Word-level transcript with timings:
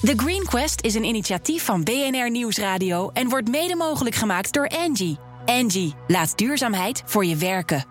The 0.00 0.12
Green 0.16 0.44
Quest 0.44 0.80
is 0.82 0.94
een 0.94 1.04
initiatief 1.04 1.64
van 1.64 1.82
BNR 1.82 2.30
Nieuwsradio 2.30 3.10
en 3.12 3.28
wordt 3.28 3.48
mede 3.48 3.76
mogelijk 3.76 4.14
gemaakt 4.14 4.52
door 4.52 4.68
Angie. 4.68 5.18
Angie, 5.44 5.94
laat 6.06 6.38
duurzaamheid 6.38 7.02
voor 7.06 7.24
je 7.24 7.36
werken. 7.36 7.84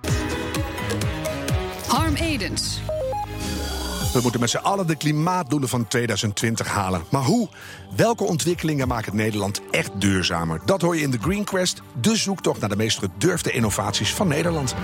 Harm 1.87 2.15
Edens. 2.15 2.79
We 4.13 4.19
moeten 4.21 4.39
met 4.39 4.49
z'n 4.49 4.57
allen 4.57 4.87
de 4.87 4.95
klimaatdoelen 4.95 5.69
van 5.69 5.87
2020 5.87 6.67
halen. 6.67 7.03
Maar 7.09 7.23
hoe? 7.23 7.50
Welke 7.95 8.23
ontwikkelingen 8.23 8.88
maken 8.88 9.16
Nederland 9.16 9.62
echt 9.71 9.91
duurzamer? 10.02 10.62
Dat 10.66 10.82
hoor 10.82 10.96
je 10.96 11.02
in 11.02 11.12
de 11.12 11.20
Green 11.21 11.44
Quest, 11.44 11.82
de 12.02 12.16
zoektocht 12.16 12.60
naar 12.60 12.70
de 12.70 12.76
meest 12.76 13.00
gedurfde 13.00 13.52
innovaties 13.52 14.14
van 14.14 14.28
Nederland. 14.28 14.76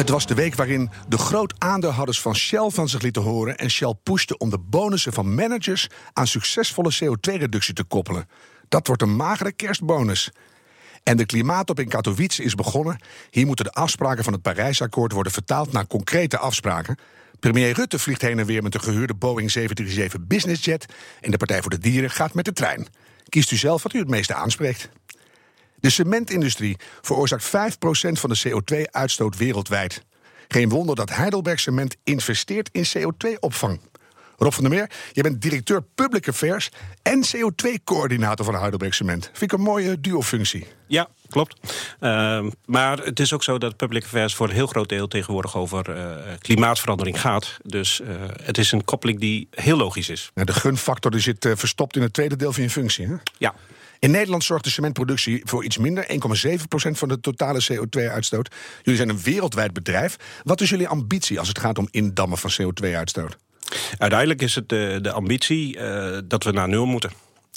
Het 0.00 0.08
was 0.08 0.26
de 0.26 0.34
week 0.34 0.54
waarin 0.54 0.90
de 1.08 1.18
groot 1.18 1.54
aandeelhouders 1.58 2.20
van 2.20 2.36
Shell 2.36 2.70
van 2.70 2.88
zich 2.88 3.02
lieten 3.02 3.22
horen 3.22 3.58
en 3.58 3.70
Shell 3.70 3.94
pushte 4.02 4.38
om 4.38 4.50
de 4.50 4.58
bonussen 4.58 5.12
van 5.12 5.34
managers 5.34 5.88
aan 6.12 6.26
succesvolle 6.26 6.92
CO2-reductie 6.94 7.74
te 7.74 7.84
koppelen. 7.84 8.28
Dat 8.68 8.86
wordt 8.86 9.02
een 9.02 9.16
magere 9.16 9.52
kerstbonus. 9.52 10.30
En 11.02 11.16
de 11.16 11.26
klimaattop 11.26 11.80
in 11.80 11.88
Katowice 11.88 12.42
is 12.42 12.54
begonnen. 12.54 13.00
Hier 13.30 13.46
moeten 13.46 13.64
de 13.64 13.72
afspraken 13.72 14.24
van 14.24 14.32
het 14.32 14.42
Parijsakkoord 14.42 15.12
worden 15.12 15.32
vertaald 15.32 15.72
naar 15.72 15.86
concrete 15.86 16.38
afspraken. 16.38 16.98
Premier 17.40 17.72
Rutte 17.72 17.98
vliegt 17.98 18.22
heen 18.22 18.38
en 18.38 18.46
weer 18.46 18.62
met 18.62 18.72
de 18.72 18.78
gehuurde 18.78 19.14
Boeing 19.14 19.50
737 19.50 20.26
Business 20.26 20.64
Jet. 20.64 20.86
En 21.20 21.30
de 21.30 21.36
Partij 21.36 21.60
voor 21.60 21.70
de 21.70 21.78
Dieren 21.78 22.10
gaat 22.10 22.34
met 22.34 22.44
de 22.44 22.52
trein. 22.52 22.86
Kiest 23.28 23.50
u 23.50 23.56
zelf 23.56 23.82
wat 23.82 23.92
u 23.92 23.98
het 23.98 24.08
meeste 24.08 24.34
aanspreekt. 24.34 24.90
De 25.80 25.90
cementindustrie 25.90 26.76
veroorzaakt 27.00 27.46
5% 27.46 27.48
van 28.12 28.30
de 28.30 28.40
CO2-uitstoot 28.48 29.36
wereldwijd. 29.36 30.02
Geen 30.48 30.68
wonder 30.68 30.96
dat 30.96 31.14
Heidelberg 31.14 31.60
Cement 31.60 31.96
investeert 32.04 32.68
in 32.72 32.84
CO2-opvang. 32.84 33.80
Rob 34.40 34.52
van 34.52 34.64
der 34.64 34.72
Meer, 34.72 34.90
je 35.12 35.22
bent 35.22 35.42
directeur 35.42 35.82
Public 35.94 36.28
Affairs 36.28 36.68
en 37.02 37.24
CO2-coördinator 37.24 38.44
van 38.44 38.54
Heidelberg 38.54 38.94
Cement. 38.94 39.24
Vind 39.32 39.52
ik 39.52 39.58
een 39.58 39.64
mooie 39.64 40.00
duo-functie. 40.00 40.66
Ja, 40.86 41.08
klopt. 41.28 41.56
Uh, 42.00 42.46
maar 42.64 42.98
het 42.98 43.20
is 43.20 43.32
ook 43.32 43.42
zo 43.42 43.58
dat 43.58 43.76
Public 43.76 44.04
Affairs 44.04 44.34
voor 44.34 44.48
een 44.48 44.54
heel 44.54 44.66
groot 44.66 44.88
deel 44.88 45.08
tegenwoordig 45.08 45.56
over 45.56 45.96
uh, 45.96 46.14
klimaatverandering 46.38 47.20
gaat. 47.20 47.56
Dus 47.64 48.00
uh, 48.00 48.08
het 48.42 48.58
is 48.58 48.72
een 48.72 48.84
koppeling 48.84 49.20
die 49.20 49.48
heel 49.50 49.76
logisch 49.76 50.08
is. 50.08 50.30
Ja, 50.34 50.44
de 50.44 50.52
gunfactor 50.52 51.10
die 51.10 51.20
zit 51.20 51.48
verstopt 51.54 51.96
in 51.96 52.02
het 52.02 52.12
tweede 52.12 52.36
deel 52.36 52.52
van 52.52 52.62
je 52.62 52.70
functie. 52.70 53.06
Hè? 53.06 53.14
Ja. 53.38 53.54
In 54.00 54.10
Nederland 54.10 54.44
zorgt 54.44 54.64
de 54.64 54.70
cementproductie 54.70 55.42
voor 55.44 55.64
iets 55.64 55.78
minder, 55.78 56.06
1,7% 56.08 56.16
van 56.90 57.08
de 57.08 57.20
totale 57.20 57.66
CO2-uitstoot. 57.72 58.54
Jullie 58.82 58.96
zijn 58.96 59.08
een 59.08 59.22
wereldwijd 59.22 59.72
bedrijf. 59.72 60.16
Wat 60.44 60.60
is 60.60 60.70
jullie 60.70 60.88
ambitie 60.88 61.38
als 61.38 61.48
het 61.48 61.58
gaat 61.58 61.78
om 61.78 61.88
indammen 61.90 62.38
van 62.38 62.50
CO2-uitstoot? 62.50 63.36
Uiteindelijk 63.98 64.42
is 64.42 64.54
het 64.54 64.68
de, 64.68 64.98
de 65.02 65.12
ambitie 65.12 65.76
uh, 65.76 66.18
dat 66.24 66.44
we 66.44 66.50
naar 66.52 66.68
nul 66.68 66.86
moeten. 66.86 67.10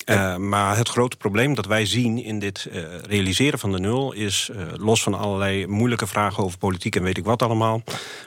Uh, 0.05 0.35
maar 0.35 0.77
het 0.77 0.89
grote 0.89 1.17
probleem 1.17 1.53
dat 1.53 1.65
wij 1.65 1.85
zien 1.85 2.23
in 2.23 2.39
dit 2.39 2.67
uh, 2.71 2.83
realiseren 3.01 3.59
van 3.59 3.71
de 3.71 3.79
nul 3.79 4.13
is, 4.13 4.49
uh, 4.51 4.61
los 4.75 5.03
van 5.03 5.13
allerlei 5.13 5.67
moeilijke 5.67 6.07
vragen 6.07 6.43
over 6.43 6.57
politiek 6.57 6.95
en 6.95 7.03
weet 7.03 7.17
ik 7.17 7.25
wat 7.25 7.41
allemaal, 7.41 7.81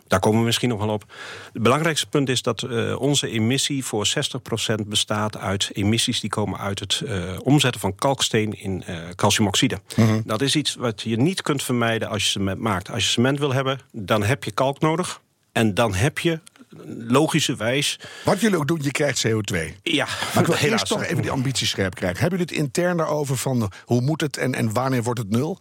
daar 0.07 0.21
komen 0.21 0.39
we 0.39 0.45
misschien 0.45 0.69
nog 0.69 0.79
wel 0.79 0.89
op. 0.89 1.05
Het 1.53 1.63
belangrijkste 1.63 2.07
punt 2.07 2.29
is 2.29 2.43
dat 2.43 2.63
onze 2.99 3.29
emissie 3.29 3.85
voor 3.85 4.07
60% 4.83 4.87
bestaat 4.87 5.37
uit 5.37 5.71
emissies 5.73 6.21
die 6.21 6.31
komen 6.31 6.59
uit 6.59 6.81
het 6.81 7.03
omzetten 7.43 7.81
van 7.81 7.95
kalksteen 7.95 8.61
in 8.61 8.85
calciumoxide. 9.15 9.81
Mm 9.97 10.07
-hmm. 10.07 10.23
Dat 10.25 10.41
is 10.41 10.57
iets 10.57 10.75
wat 10.75 11.03
je 11.03 11.17
niet 11.17 11.43
kunt 11.43 11.63
vermijden 11.63 12.09
als 12.09 12.23
je 12.25 12.29
cement 12.29 12.61
maakt. 12.61 12.91
Als 12.91 13.05
je 13.05 13.11
cement 13.11 13.39
wil 13.39 13.53
hebben, 13.53 13.79
dan 13.93 14.23
heb 14.23 14.45
je 14.45 14.51
kalk 14.51 14.81
nodig. 14.81 15.21
En 15.53 15.75
dan 15.75 15.95
heb 15.95 16.19
je 16.19 16.41
logischerwijs. 17.09 17.98
Wat 18.25 18.41
jullie 18.41 18.59
ook 18.59 18.69
doen, 18.69 18.81
je 18.83 18.91
krijgt 18.91 19.27
CO2. 19.27 19.56
Ja, 19.83 20.06
maar 20.34 20.42
ik 20.42 20.47
wil 20.47 20.56
helaas 20.56 20.81
eerst 20.81 20.87
toch 20.87 21.05
even 21.05 21.23
die 21.23 21.31
ambitie 21.31 21.67
scherp 21.67 21.95
krijgen. 21.95 22.20
Hebben 22.20 22.39
jullie 22.39 22.55
het 22.55 22.65
intern 22.65 22.97
daarover 22.97 23.37
van 23.37 23.70
hoe 23.84 24.01
moet 24.01 24.20
het 24.20 24.37
en, 24.37 24.55
en 24.55 24.73
wanneer 24.73 25.03
wordt 25.03 25.20
het 25.20 25.31
nul? 25.31 25.59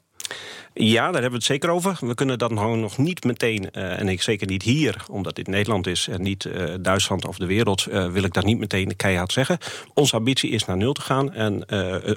Ja, 0.74 1.04
daar 1.04 1.12
hebben 1.12 1.30
we 1.30 1.36
het 1.36 1.46
zeker 1.46 1.70
over. 1.70 1.98
We 2.00 2.14
kunnen 2.14 2.38
dat 2.38 2.52
nog 2.52 2.98
niet 2.98 3.24
meteen, 3.24 3.70
uh, 3.72 4.00
en 4.00 4.10
ik 4.10 4.22
zeker 4.22 4.48
niet 4.48 4.64
hier, 4.64 5.06
omdat 5.12 5.36
dit 5.36 5.48
Nederland 5.48 5.88
is 5.88 6.08
en 6.08 6.22
niet 6.22 6.44
uh, 6.46 6.74
Duitsland 6.80 7.28
of 7.28 7.38
de 7.38 7.46
wereld, 7.46 7.88
uh, 7.90 8.12
wil 8.12 8.24
ik 8.24 8.34
dat 8.34 8.46
niet 8.46 8.60
meteen 8.60 8.96
keihard 8.96 9.32
zeggen. 9.32 9.58
Onze 9.94 10.16
ambitie 10.16 10.50
is 10.50 10.66
naar 10.66 10.78
nul 10.78 10.94
te 10.94 11.02
gaan 11.02 11.34
en 11.34 11.66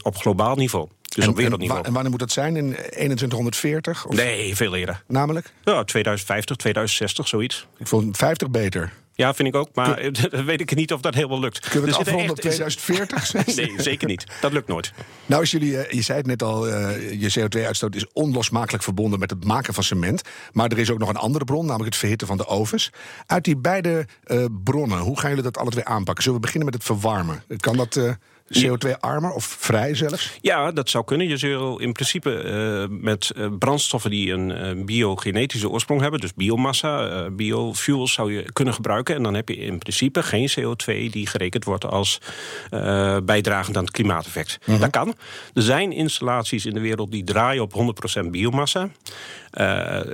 op 0.03 0.17
globaal 0.17 0.57
niveau. 0.57 0.89
Dus 1.19 1.27
en, 1.27 1.33
op 1.33 1.39
wereldniveau. 1.39 1.81
En, 1.81 1.87
en, 1.87 1.93
wanneer 1.93 2.11
moet 2.11 2.21
dat 2.21 2.33
zijn? 2.33 2.57
In 2.57 2.73
2140? 2.73 4.07
Of? 4.07 4.15
Nee, 4.15 4.57
veel 4.57 4.75
eerder. 4.75 5.03
Namelijk? 5.07 5.53
Ja, 5.65 5.85
2050, 5.85 6.57
2060, 6.57 7.29
zoiets. 7.29 7.67
Ik 7.79 7.87
vond 7.87 8.17
50 8.17 8.51
beter. 8.51 8.93
Ja, 9.15 9.35
vind 9.35 9.49
ik 9.49 9.55
ook. 9.55 9.69
Maar 9.75 9.95
Kun... 9.95 10.45
weet 10.45 10.61
ik 10.61 10.75
niet 10.75 10.93
of 10.93 11.01
dat 11.01 11.15
helemaal 11.15 11.41
lukt. 11.41 11.59
Kunnen 11.59 11.81
we 11.81 11.89
het 11.89 11.99
dus 11.99 12.07
afronden 12.07 12.31
op 12.31 12.41
2040? 12.41 13.33
nee, 13.57 13.73
zeker 13.77 14.09
niet. 14.09 14.27
Dat 14.41 14.53
lukt 14.53 14.69
nooit. 14.69 14.93
Nou, 15.27 15.43
is 15.43 15.51
jullie, 15.51 15.71
je 15.71 16.03
zei 16.03 16.19
het 16.19 16.27
net 16.27 16.43
al, 16.43 16.69
uh, 16.69 17.21
je 17.21 17.41
CO2-uitstoot 17.41 17.95
is 17.95 18.13
onlosmakelijk 18.13 18.85
verbonden 18.85 19.19
met 19.19 19.31
het 19.31 19.45
maken 19.45 19.75
van 19.75 19.83
cement. 19.83 20.23
Maar 20.53 20.71
er 20.71 20.79
is 20.79 20.91
ook 20.91 20.99
nog 20.99 21.09
een 21.09 21.17
andere 21.17 21.45
bron, 21.45 21.67
namelijk 21.67 21.91
het 21.91 21.97
verhitten 21.97 22.27
van 22.27 22.37
de 22.37 22.47
ovens. 22.47 22.91
Uit 23.27 23.45
die 23.45 23.57
beide 23.57 24.07
uh, 24.27 24.45
bronnen, 24.65 24.99
hoe 24.99 25.19
gaan 25.19 25.29
jullie 25.29 25.45
dat 25.45 25.59
alle 25.59 25.71
twee 25.71 25.85
aanpakken? 25.85 26.23
Zullen 26.23 26.41
we 26.41 26.47
beginnen 26.47 26.71
met 26.71 26.75
het 26.75 26.85
verwarmen? 26.85 27.43
Kan 27.57 27.77
dat... 27.77 27.97
Uh, 27.97 28.11
CO2-armer 28.49 29.33
of 29.33 29.45
vrij 29.45 29.95
zelfs? 29.95 30.39
Ja, 30.41 30.73
dat 30.73 30.91
zou 30.91 31.05
kunnen. 31.05 31.29
Je 31.29 31.37
zou 31.37 31.83
in 31.83 31.93
principe 31.93 32.43
uh, 32.45 32.99
met 33.01 33.31
uh, 33.37 33.47
brandstoffen 33.59 34.11
die 34.11 34.33
een 34.33 34.51
uh, 34.51 34.85
biogenetische 34.85 35.71
oorsprong 35.71 36.01
hebben, 36.01 36.21
dus 36.21 36.35
biomassa, 36.35 37.31
biofuels, 37.31 38.13
zou 38.13 38.33
je 38.33 38.53
kunnen 38.53 38.75
gebruiken. 38.75 39.15
En 39.15 39.23
dan 39.23 39.35
heb 39.35 39.49
je 39.49 39.57
in 39.57 39.79
principe 39.79 40.23
geen 40.23 40.51
CO2 40.61 41.11
die 41.11 41.27
gerekend 41.27 41.65
wordt 41.65 41.85
als 41.85 42.21
bijdragend 43.25 43.77
aan 43.77 43.85
het 43.85 43.93
klimaateffect. 43.93 44.59
Mhm. 44.65 44.81
Dat 44.81 44.91
kan. 44.91 45.15
Er 45.55 45.63
zijn 45.63 45.93
installaties 45.93 46.67
in 46.67 46.75
de 46.75 46.81
wereld 46.81 47.11
die 47.11 47.25
draaien 47.25 47.63
op 47.63 47.97
100% 48.23 48.31
biomassa. 48.31 48.89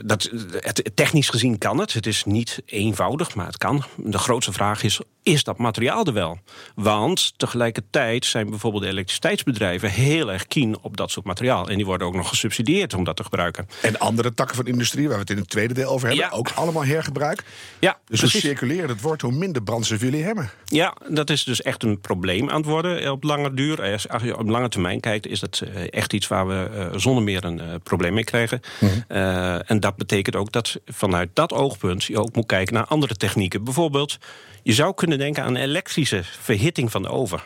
dat, 0.04 0.30
het, 0.58 0.90
technisch 0.94 1.28
gezien 1.28 1.58
kan 1.58 1.78
het. 1.78 1.92
Het 1.92 2.06
is 2.06 2.24
niet 2.24 2.62
eenvoudig, 2.66 3.34
maar 3.34 3.46
het 3.46 3.58
kan. 3.58 3.84
De 3.96 4.18
grootste 4.18 4.52
vraag 4.52 4.82
is: 4.82 5.00
is 5.22 5.44
dat 5.44 5.58
materiaal 5.58 6.04
er 6.04 6.12
wel? 6.12 6.38
Want 6.74 7.32
tegelijkertijd 7.36 8.23
zijn 8.30 8.50
bijvoorbeeld 8.50 8.82
de 8.82 8.88
elektriciteitsbedrijven 8.88 9.90
heel 9.90 10.32
erg 10.32 10.46
keen 10.46 10.76
op 10.80 10.96
dat 10.96 11.10
soort 11.10 11.26
materiaal. 11.26 11.68
En 11.68 11.76
die 11.76 11.86
worden 11.86 12.06
ook 12.06 12.14
nog 12.14 12.28
gesubsidieerd 12.28 12.94
om 12.94 13.04
dat 13.04 13.16
te 13.16 13.22
gebruiken. 13.24 13.68
En 13.82 13.98
andere 13.98 14.34
takken 14.34 14.56
van 14.56 14.66
industrie, 14.66 15.04
waar 15.06 15.14
we 15.14 15.20
het 15.20 15.30
in 15.30 15.36
het 15.36 15.48
tweede 15.48 15.74
deel 15.74 15.90
over 15.90 16.08
hebben, 16.08 16.26
Ja. 16.26 16.36
ook 16.36 16.50
allemaal 16.54 16.84
hergebruik. 16.84 17.42
Ja, 17.78 17.98
Dus 18.06 18.18
precies. 18.18 18.32
hoe 18.42 18.50
circuleren 18.50 18.88
het 18.88 19.00
wordt, 19.00 19.22
hoe 19.22 19.32
minder 19.32 19.62
brandstof 19.62 20.00
jullie 20.00 20.22
hebben. 20.22 20.50
Ja, 20.64 20.94
dat 21.08 21.30
is 21.30 21.44
dus 21.44 21.62
echt 21.62 21.82
een 21.82 22.00
probleem 22.00 22.50
aan 22.50 22.56
het 22.56 22.66
worden 22.66 23.12
op 23.12 23.22
lange 23.22 23.54
duur. 23.54 23.98
Als 24.08 24.22
je 24.22 24.38
op 24.38 24.48
lange 24.48 24.68
termijn 24.68 25.00
kijkt, 25.00 25.26
is 25.26 25.40
dat 25.40 25.62
eh, 25.74 25.86
echt 25.90 26.12
iets 26.12 26.28
waar 26.28 26.46
we 26.48 26.70
eh, 26.74 26.98
zonder 26.98 27.22
meer 27.24 27.44
een 27.44 27.60
eh, 27.60 27.66
probleem 27.82 28.14
mee 28.14 28.24
krijgen. 28.24 28.60
Eh, 29.08 29.70
en 29.70 29.80
dat 29.80 29.96
betekent 29.96 30.36
ook 30.36 30.52
dat 30.52 30.76
vanuit 30.86 31.30
dat 31.32 31.52
oogpunt 31.52 32.04
je 32.04 32.18
ook 32.18 32.34
moet 32.34 32.46
kijken 32.46 32.74
naar 32.74 32.84
andere 32.84 33.14
technieken. 33.16 33.64
Bijvoorbeeld, 33.64 34.18
je 34.62 34.72
zou 34.72 34.94
kunnen 34.94 35.18
denken 35.18 35.42
aan 35.44 35.56
elektrische 35.56 36.22
verhitting 36.40 36.90
van 36.90 37.02
de 37.02 37.08
oven. 37.08 37.40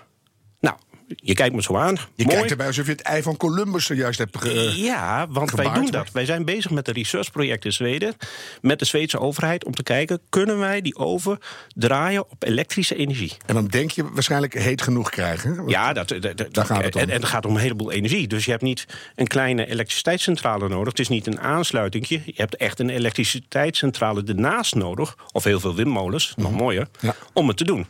Je 1.16 1.34
kijkt 1.34 1.54
me 1.54 1.62
zo 1.62 1.76
aan. 1.76 1.94
Je 2.14 2.24
Mooi. 2.24 2.36
kijkt 2.36 2.50
erbij 2.50 2.66
alsof 2.66 2.86
je 2.86 2.92
het 2.92 3.00
ei 3.02 3.22
van 3.22 3.36
Columbus 3.36 3.84
zojuist 3.86 4.18
hebt 4.18 4.38
ge... 4.38 4.72
Ja, 4.76 5.26
want 5.28 5.50
wij 5.50 5.72
doen 5.72 5.90
dat. 5.90 6.10
Wij 6.12 6.24
zijn 6.24 6.44
bezig 6.44 6.70
met 6.70 6.88
een 6.88 6.94
researchproject 6.94 7.64
in 7.64 7.72
Zweden. 7.72 8.14
Met 8.60 8.78
de 8.78 8.84
Zweedse 8.84 9.18
overheid 9.20 9.64
om 9.64 9.72
te 9.74 9.82
kijken... 9.82 10.20
kunnen 10.28 10.58
wij 10.58 10.80
die 10.80 10.96
oven 10.96 11.38
draaien 11.74 12.30
op 12.30 12.44
elektrische 12.44 12.94
energie? 12.94 13.32
En 13.46 13.54
dan 13.54 13.66
denk 13.66 13.90
je 13.90 14.10
waarschijnlijk 14.12 14.54
heet 14.54 14.82
genoeg 14.82 15.10
krijgen. 15.10 15.62
Ja, 15.66 15.92
dat, 15.92 16.08
dat, 16.08 16.22
dat- 16.22 16.54
Daar 16.54 16.64
gaat 16.66 16.84
het 16.84 16.94
om. 16.94 17.00
En, 17.00 17.08
en 17.10 17.14
het 17.20 17.24
gaat 17.24 17.46
om 17.46 17.54
een 17.54 17.60
heleboel 17.60 17.92
energie. 17.92 18.26
Dus 18.28 18.44
je 18.44 18.50
hebt 18.50 18.62
niet 18.62 18.84
een 19.14 19.26
kleine 19.26 19.66
elektriciteitscentrale 19.66 20.68
nodig. 20.68 20.88
Het 20.88 20.98
is 21.00 21.08
niet 21.08 21.26
een 21.26 21.40
aansluitingje. 21.40 22.20
Je 22.24 22.32
hebt 22.36 22.56
echt 22.56 22.80
een 22.80 22.90
elektriciteitscentrale 22.90 24.22
ernaast 24.26 24.74
nodig. 24.74 25.16
Of 25.32 25.44
heel 25.44 25.60
veel 25.60 25.74
windmolens, 25.74 26.32
nog 26.36 26.52
mooier. 26.52 26.86
Mhm. 26.96 27.06
Ja. 27.06 27.14
Om 27.32 27.48
het 27.48 27.56
te 27.56 27.64
doen. 27.64 27.86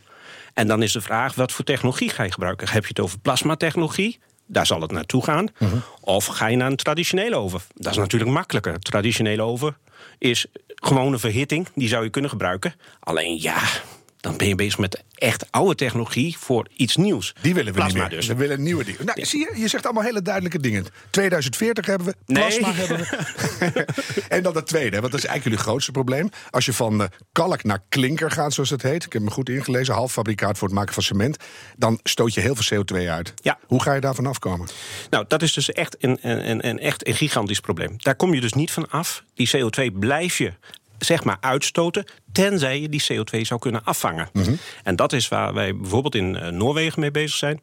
En 0.58 0.66
dan 0.66 0.82
is 0.82 0.92
de 0.92 1.00
vraag, 1.00 1.34
wat 1.34 1.52
voor 1.52 1.64
technologie 1.64 2.08
ga 2.10 2.22
je 2.22 2.32
gebruiken? 2.32 2.68
Heb 2.68 2.82
je 2.82 2.88
het 2.88 3.00
over 3.00 3.18
plasmatechnologie? 3.18 4.18
Daar 4.46 4.66
zal 4.66 4.80
het 4.80 4.90
naartoe 4.90 5.24
gaan. 5.24 5.48
Mhm. 5.58 5.76
Of 6.00 6.26
ga 6.26 6.46
je 6.46 6.56
naar 6.56 6.70
een 6.70 6.76
traditionele 6.76 7.36
oven? 7.36 7.60
Dat 7.74 7.92
is 7.92 7.98
natuurlijk 7.98 8.30
makkelijker. 8.30 8.78
Traditionele 8.78 9.42
oven 9.42 9.76
is 10.18 10.46
gewoon 10.66 11.12
een 11.12 11.18
verhitting. 11.18 11.68
Die 11.74 11.88
zou 11.88 12.04
je 12.04 12.10
kunnen 12.10 12.30
gebruiken. 12.30 12.74
Alleen 13.00 13.40
ja, 13.40 13.58
dan 14.20 14.36
ben 14.36 14.48
je 14.48 14.54
bezig 14.54 14.78
met 14.78 15.02
echt 15.14 15.46
oude 15.50 15.74
technologie 15.74 16.36
voor 16.38 16.68
iets 16.76 16.96
nieuws. 16.96 17.34
Die 17.40 17.54
willen 17.54 17.72
we 17.72 17.78
Plasma 17.78 18.00
niet 18.00 18.08
meer. 18.08 18.18
dus. 18.18 18.26
We 18.28 18.34
willen 18.34 18.62
nieuwe 18.62 18.84
dingen. 18.84 19.04
Nou, 19.04 19.24
zie 19.24 19.40
je, 19.40 19.60
je 19.60 19.68
zegt 19.68 19.84
allemaal 19.84 20.02
hele 20.02 20.22
duidelijke 20.22 20.58
dingen. 20.60 20.86
2040 21.10 21.86
hebben 21.86 22.06
we, 22.06 22.14
Nee. 22.26 22.42
plasma 22.42 22.72
hebben 22.74 22.98
we. 22.98 23.84
en 24.36 24.42
dan 24.42 24.54
het 24.56 24.66
tweede, 24.66 25.00
want 25.00 25.12
dat 25.12 25.20
is 25.20 25.26
eigenlijk 25.26 25.44
jullie 25.44 25.58
grootste 25.58 25.90
probleem. 25.92 26.30
Als 26.50 26.64
je 26.64 26.72
van 26.72 27.02
eh, 27.02 27.08
kalk 27.32 27.64
naar 27.64 27.82
klinker 27.88 28.30
gaat, 28.30 28.52
zoals 28.52 28.70
het 28.70 28.82
heet. 28.82 29.04
Ik 29.04 29.12
heb 29.12 29.22
me 29.22 29.30
goed 29.30 29.48
ingelezen, 29.48 29.94
halffabrikaat 29.94 30.58
voor 30.58 30.68
het 30.68 30.76
maken 30.76 30.94
van 30.94 31.02
cement. 31.02 31.36
Dan 31.76 32.00
stoot 32.02 32.34
je 32.34 32.40
heel 32.40 32.54
veel 32.54 32.78
CO2 32.84 33.08
uit. 33.08 33.34
Ja. 33.42 33.58
Hoe 33.66 33.82
ga 33.82 33.94
je 33.94 34.00
daarvan 34.00 34.26
afkomen? 34.26 34.68
Nou, 35.10 35.24
dat 35.28 35.42
is 35.42 35.52
dus 35.52 35.72
echt 35.72 35.96
een, 36.04 36.18
een, 36.20 36.50
een, 36.50 36.68
een, 36.68 36.78
echt 36.78 37.06
een 37.06 37.14
gigantisch 37.14 37.60
probleem. 37.60 37.94
Daar 37.96 38.16
kom 38.16 38.34
je 38.34 38.40
dus 38.40 38.52
niet 38.52 38.70
van 38.70 38.90
af. 38.90 39.22
Die 39.34 39.50
CO2 39.56 39.98
blijf 39.98 40.38
je 40.38 40.52
zeg 40.98 41.24
maar 41.24 41.36
uitstoten, 41.40 42.04
tenzij 42.32 42.80
je 42.80 42.88
die 42.88 43.04
CO2 43.12 43.40
zou 43.40 43.60
kunnen 43.60 43.84
afvangen. 43.84 44.28
Mhm. 44.32 44.54
En 44.82 44.96
dat 44.96 45.12
is 45.12 45.28
waar 45.28 45.54
wij 45.54 45.76
bijvoorbeeld 45.76 46.14
in 46.14 46.36
eh, 46.36 46.48
Noorwegen 46.48 47.00
mee 47.00 47.10
bezig 47.10 47.36
zijn. 47.36 47.60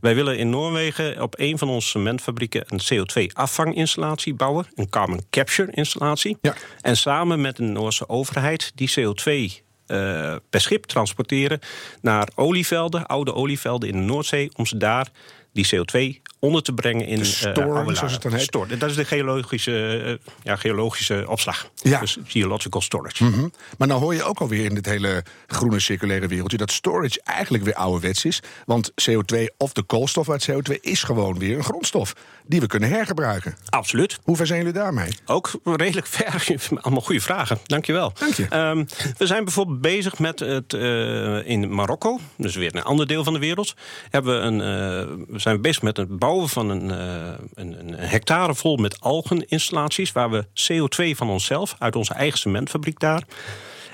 Wij 0.00 0.14
willen 0.14 0.38
in 0.38 0.50
Noorwegen 0.50 1.22
op 1.22 1.34
een 1.38 1.58
van 1.58 1.68
onze 1.68 1.88
cementfabrieken 1.88 2.64
een 2.68 2.80
CO2-afvanginstallatie 2.80 4.34
bouwen, 4.34 4.66
een 4.74 4.88
carbon 4.88 5.22
capture 5.30 5.72
installatie. 5.72 6.36
Ja. 6.40 6.54
En 6.80 6.96
samen 6.96 7.40
met 7.40 7.56
de 7.56 7.62
Noorse 7.62 8.08
overheid 8.08 8.72
die 8.74 8.90
CO2 9.00 9.62
eh, 9.86 10.36
per 10.50 10.60
schip 10.60 10.84
transporteren 10.84 11.60
naar 12.00 12.28
olievelden, 12.34 13.06
oude 13.06 13.34
olievelden 13.34 13.88
in 13.88 13.96
de 13.96 14.02
Noordzee, 14.02 14.50
om 14.56 14.66
ze 14.66 14.76
daar 14.76 15.08
die 15.52 15.68
CO2 15.74 16.20
onder 16.40 16.62
te 16.62 16.72
brengen 16.72 17.06
in 17.06 17.18
De 17.18 17.52
eh, 17.54 17.74
oude 17.74 17.94
zoals 17.94 18.12
het 18.12 18.22
dan 18.22 18.32
heet. 18.32 18.80
Dat 18.80 18.90
is 18.90 18.96
de 18.96 19.04
geologische, 19.04 20.00
eh, 20.04 20.32
ja, 20.42 20.56
geologische 20.56 21.24
opslag. 21.28 21.70
Ja. 21.74 22.00
Dus 22.00 22.18
geological 22.24 22.80
storage. 22.80 23.24
Mhm. 23.24 23.48
Maar 23.78 23.88
nou 23.88 24.00
hoor 24.00 24.14
je 24.14 24.22
ook 24.22 24.40
alweer 24.40 24.64
in 24.64 24.74
dit 24.74 24.86
hele 24.86 25.24
groene 25.46 25.80
circulaire 25.80 26.26
wereldje 26.26 26.56
dat 26.56 26.70
storage 26.70 27.20
eigenlijk 27.24 27.64
weer 27.64 27.74
ouderwets 27.74 28.24
is. 28.24 28.42
Want 28.66 28.92
CO2 29.10 29.46
of 29.56 29.72
de 29.72 29.82
koolstof 29.82 30.30
uit 30.30 30.50
CO2 30.50 30.80
is 30.80 31.02
gewoon 31.02 31.38
weer 31.38 31.56
een 31.56 31.64
grondstof 31.64 32.12
die 32.50 32.60
we 32.60 32.66
kunnen 32.66 32.88
hergebruiken. 32.88 33.56
Absoluut. 33.68 34.18
Hoe 34.22 34.36
ver 34.36 34.46
zijn 34.46 34.58
jullie 34.58 34.74
daarmee? 34.74 35.08
Ook 35.26 35.50
redelijk 35.64 36.06
ver. 36.06 36.58
Allemaal 36.80 37.02
goede 37.02 37.20
vragen. 37.20 37.58
Dankjewel. 37.66 38.12
Dank 38.18 38.34
je. 38.34 38.46
Ehm, 38.48 38.84
we 39.18 39.26
zijn 39.26 39.44
bijvoorbeeld 39.44 39.80
bezig 39.80 40.18
met 40.18 40.38
het 40.38 40.72
eh, 40.72 41.46
in 41.48 41.74
Marokko, 41.74 42.18
dus 42.36 42.54
weer 42.54 42.76
een 42.76 42.82
ander 42.82 43.06
deel 43.06 43.24
van 43.24 43.32
de 43.32 43.38
wereld. 43.38 43.74
Hebben 44.10 44.40
we, 44.40 44.46
een, 44.46 44.60
eh, 44.60 45.16
we 45.28 45.38
zijn 45.38 45.60
bezig 45.60 45.82
met 45.82 45.96
het 45.96 46.18
bouwen 46.18 46.48
van 46.48 46.70
een, 46.70 46.90
eh, 46.90 47.34
een, 47.54 47.78
een 47.78 47.94
hectare 47.94 48.54
vol 48.54 48.76
met 48.76 49.00
algeninstallaties. 49.00 50.12
Waar 50.12 50.30
we 50.30 50.46
CO2 50.54 51.16
van 51.16 51.28
onszelf, 51.30 51.76
uit 51.78 51.96
onze 51.96 52.14
eigen 52.14 52.38
cementfabriek 52.38 53.00
daar. 53.00 53.22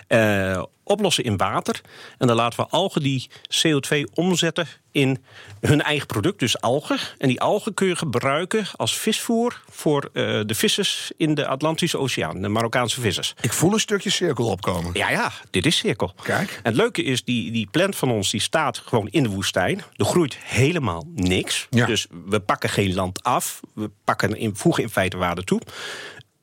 Eh, 0.07 0.63
oplossen 0.85 1.25
in 1.25 1.37
water. 1.37 1.81
En 2.19 2.27
dan 2.27 2.37
laten 2.37 2.61
we 2.61 2.67
algen 2.71 3.03
die 3.03 3.29
CO2 3.49 4.01
omzetten 4.15 4.67
in 4.91 5.19
hun 5.61 5.83
eigen 5.83 6.07
product, 6.07 6.39
dus 6.39 6.61
algen. 6.61 6.99
En 7.19 7.29
die 7.29 7.41
algen 7.41 7.75
kun 7.75 7.87
je 7.87 7.97
gebruiken 7.97 8.67
als 8.77 8.97
visvoer 8.97 9.63
voor 9.71 10.11
eh, 10.13 10.41
de 10.47 10.55
vissers 10.55 11.13
in 11.17 11.35
de 11.35 11.47
Atlantische 11.47 11.99
Oceaan, 11.99 12.43
de 12.43 12.49
Marokkaanse 12.49 13.01
vissers. 13.01 13.35
Ik 13.41 13.53
voel 13.53 13.73
een 13.73 13.81
stukje 13.81 14.11
cirkel 14.11 14.47
opkomen. 14.47 14.91
Ja, 14.95 15.11
ja, 15.11 15.33
dit 15.51 15.67
is 15.67 15.77
cirkel. 15.77 16.15
Kijk. 16.23 16.51
En 16.51 16.61
het 16.63 16.75
leuke 16.75 17.03
is, 17.03 17.25
die, 17.25 17.53
die 17.53 17.69
plant 17.71 17.97
van 17.97 18.11
ons 18.11 18.31
die 18.31 18.41
staat 18.41 18.79
gewoon 18.79 19.09
in 19.09 19.23
de 19.23 19.29
woestijn. 19.29 19.83
Er 19.97 20.05
groeit 20.05 20.37
helemaal 20.43 21.05
niks. 21.15 21.67
Ja. 21.71 21.87
Dus 21.87 22.07
we 22.27 22.41
pakken 22.41 22.69
geen 22.69 22.95
land 22.95 23.23
af. 23.23 23.61
We 23.75 23.91
pakken 24.05 24.37
in, 24.37 24.57
voegen 24.57 24.83
in 24.83 24.91
feite 24.91 25.17
waarde 25.17 25.45
toe. 25.45 25.61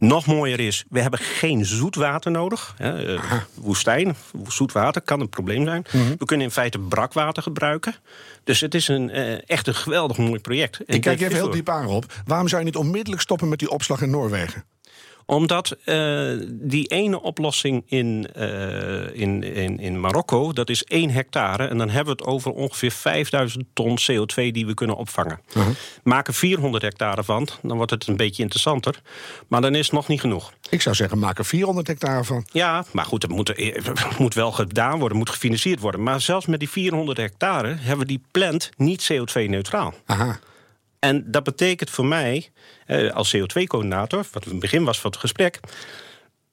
Nog 0.04 0.26
mooier 0.26 0.60
is, 0.60 0.84
we 0.90 1.02
hebben 1.02 1.20
geen 1.20 1.66
zoetwater 1.66 2.32
nodig. 2.32 2.74
Hè, 2.78 3.16
eh, 3.16 3.34
woestijn, 3.54 4.16
zoetwater 4.48 5.02
kan 5.02 5.20
een 5.20 5.30
probleem 5.30 5.66
zijn. 5.66 5.86
Mhm. 5.92 6.16
We 6.18 6.26
kunnen 6.26 6.46
in 6.46 6.52
feite 6.52 6.80
brakwater 6.80 7.44
gebruiken. 7.44 7.96
Dus 8.44 8.60
het 8.60 8.76
is 8.76 8.88
een, 8.88 9.10
eh, 9.10 9.50
echt 9.50 9.68
een 9.68 9.76
geweldig 9.76 10.18
mooi 10.18 10.40
project. 10.40 10.78
En 10.86 10.96
Ik 10.96 11.02
kijk 11.02 11.22
even 11.22 11.36
heel 11.36 11.50
diep 11.50 11.70
aan, 11.70 11.86
Rob. 11.86 12.04
Waarom 12.26 12.48
zou 12.48 12.62
je 12.62 12.68
niet 12.68 12.76
onmiddellijk 12.76 13.22
stoppen 13.22 13.50
met 13.50 13.60
die 13.60 13.70
opslag 13.70 14.02
in 14.02 14.10
Noorwegen? 14.10 14.64
Omdat 15.26 15.72
eh, 15.86 16.32
die 16.50 16.88
ene 16.88 17.22
oplossing 17.22 17.84
in, 17.86 18.28
eh, 18.34 19.16
in, 19.22 19.44
in, 19.44 19.80
in 19.80 20.00
Marokko, 20.00 20.54
dat 20.54 20.70
is 20.70 20.84
één 20.84 21.10
hectare. 21.10 21.68
En 21.68 21.78
dan 21.78 21.90
hebben 21.90 22.16
we 22.16 22.24
het 22.24 22.32
over 22.32 22.52
ongeveer 22.52 22.92
5000 22.92 23.66
ton 23.74 23.98
CO2 24.00 24.34
die 24.52 24.66
we 24.66 24.74
kunnen 24.74 24.96
opvangen. 24.96 25.40
Maken 26.04 26.34
400 26.34 26.84
hectare 26.84 27.24
van, 27.24 27.48
dan 27.62 27.78
wordt 27.78 27.92
het 27.92 28.08
een 28.08 28.18
beetje 28.18 28.44
interessanter. 28.44 29.02
Maar 29.48 29.62
dan 29.62 29.76
is 29.76 29.86
het 29.86 29.96
nog 29.96 30.08
niet 30.08 30.20
genoeg. 30.20 30.54
Ik 30.70 30.82
zou 30.82 30.96
zeggen, 30.96 31.20
maak 31.20 31.38
er 31.38 31.46
400 31.46 31.88
hectare 31.88 32.24
van. 32.24 32.46
Ja, 32.52 32.86
maar 32.92 33.06
goed, 33.06 33.22
het 33.22 33.32
moet, 33.32 33.48
het 33.48 34.18
moet 34.20 34.34
wel 34.34 34.52
gedaan 34.52 35.00
worden, 35.00 35.18
moet 35.18 35.30
gefinancierd 35.30 35.80
worden. 35.80 36.04
Maar 36.04 36.22
zelfs 36.22 36.46
met 36.46 36.60
die 36.60 36.70
400 36.70 37.18
hectare 37.18 37.76
hebben 37.80 38.00
we 38.00 38.06
die 38.06 38.24
plant 38.32 38.70
niet 38.78 39.12
CO2-neutraal. 39.14 39.94
Aha. 40.06 40.40
En 41.04 41.24
dat 41.32 41.44
betekent 41.44 41.90
voor 41.90 42.06
mij, 42.06 42.52
eh, 42.86 43.12
als 43.12 43.36
CO2-coördinator, 43.36 44.26
wat 44.32 44.44
het 44.44 44.60
begin 44.60 44.84
was 44.84 45.00
van 45.00 45.12
het 45.12 45.20
gesprek. 45.20 45.60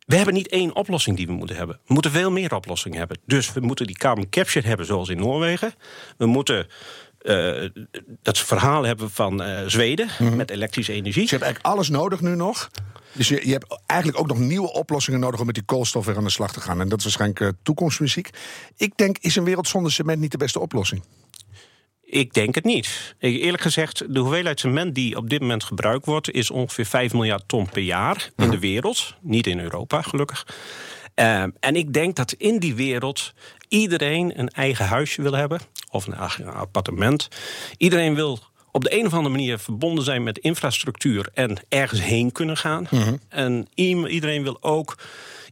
We 0.06 0.16
hebben 0.16 0.34
niet 0.34 0.48
één 0.48 0.74
oplossing 0.74 1.16
die 1.16 1.26
we 1.26 1.32
moeten 1.32 1.56
hebben. 1.56 1.80
We 1.86 1.92
moeten 1.92 2.10
veel 2.10 2.30
meer 2.30 2.54
oplossingen 2.54 2.98
hebben. 2.98 3.18
Dus 3.26 3.52
we 3.52 3.60
moeten 3.60 3.86
die 3.86 3.96
carbon 3.96 4.28
capture 4.28 4.68
hebben, 4.68 4.86
zoals 4.86 5.08
in 5.08 5.18
Noorwegen. 5.18 5.74
We 6.16 6.26
moeten 6.26 6.66
eh, 7.18 7.64
dat 8.22 8.38
verhaal 8.38 8.82
hebben 8.82 9.10
van 9.10 9.42
eh, 9.42 9.66
Zweden 9.66 10.08
met 10.36 10.50
elektrische 10.50 10.92
energie. 10.92 11.20
Dus 11.20 11.30
je 11.30 11.36
hebt 11.36 11.44
eigenlijk 11.44 11.74
alles 11.74 11.88
nodig 11.88 12.20
nu 12.20 12.34
nog. 12.34 12.70
Dus 13.12 13.28
je, 13.28 13.46
je 13.46 13.52
hebt 13.52 13.80
eigenlijk 13.86 14.20
ook 14.20 14.28
nog 14.28 14.38
nieuwe 14.38 14.72
oplossingen 14.72 15.20
nodig 15.20 15.40
om 15.40 15.46
met 15.46 15.54
die 15.54 15.64
koolstof 15.64 16.06
weer 16.06 16.16
aan 16.16 16.24
de 16.24 16.30
slag 16.30 16.52
te 16.52 16.60
gaan. 16.60 16.80
En 16.80 16.88
dat 16.88 16.98
is 16.98 17.04
waarschijnlijk 17.04 17.52
toekomstmuziek. 17.62 18.30
Ik 18.76 18.96
denk, 18.96 19.18
is 19.18 19.36
een 19.36 19.44
wereld 19.44 19.68
zonder 19.68 19.92
cement 19.92 20.20
niet 20.20 20.30
de 20.30 20.38
beste 20.38 20.60
oplossing? 20.60 21.02
Ik 22.10 22.32
denk 22.32 22.54
het 22.54 22.64
niet. 22.64 23.14
Eerlijk 23.18 23.62
gezegd, 23.62 24.14
de 24.14 24.20
hoeveelheid 24.20 24.60
cement 24.60 24.94
die 24.94 25.16
op 25.16 25.30
dit 25.30 25.40
moment 25.40 25.64
gebruikt 25.64 26.06
wordt, 26.06 26.30
is 26.30 26.50
ongeveer 26.50 26.86
5 26.86 27.12
miljard 27.12 27.42
ton 27.46 27.68
per 27.68 27.82
jaar 27.82 28.30
in 28.36 28.50
de 28.50 28.58
wereld. 28.58 29.14
Niet 29.20 29.46
in 29.46 29.60
Europa, 29.60 30.02
gelukkig. 30.02 30.46
Ehm, 31.14 31.50
en 31.60 31.76
ik 31.76 31.92
denk 31.92 32.16
dat 32.16 32.32
in 32.32 32.58
die 32.58 32.74
wereld 32.74 33.32
iedereen 33.68 34.38
een 34.38 34.48
eigen 34.48 34.86
huisje 34.86 35.22
wil 35.22 35.32
hebben, 35.32 35.60
of 35.90 36.06
een 36.06 36.14
eigen 36.14 36.54
appartement. 36.54 37.28
Iedereen 37.76 38.14
wil 38.14 38.38
op 38.72 38.82
de 38.84 38.98
een 38.98 39.06
of 39.06 39.12
andere 39.12 39.34
manier 39.34 39.58
verbonden 39.58 40.04
zijn 40.04 40.22
met 40.22 40.38
infrastructuur 40.38 41.28
en 41.34 41.56
ergens 41.68 42.02
heen 42.02 42.32
kunnen 42.32 42.56
gaan. 42.56 42.88
En 43.28 43.66
iem- 43.74 44.06
iedereen 44.06 44.42
wil 44.42 44.56
ook. 44.60 44.98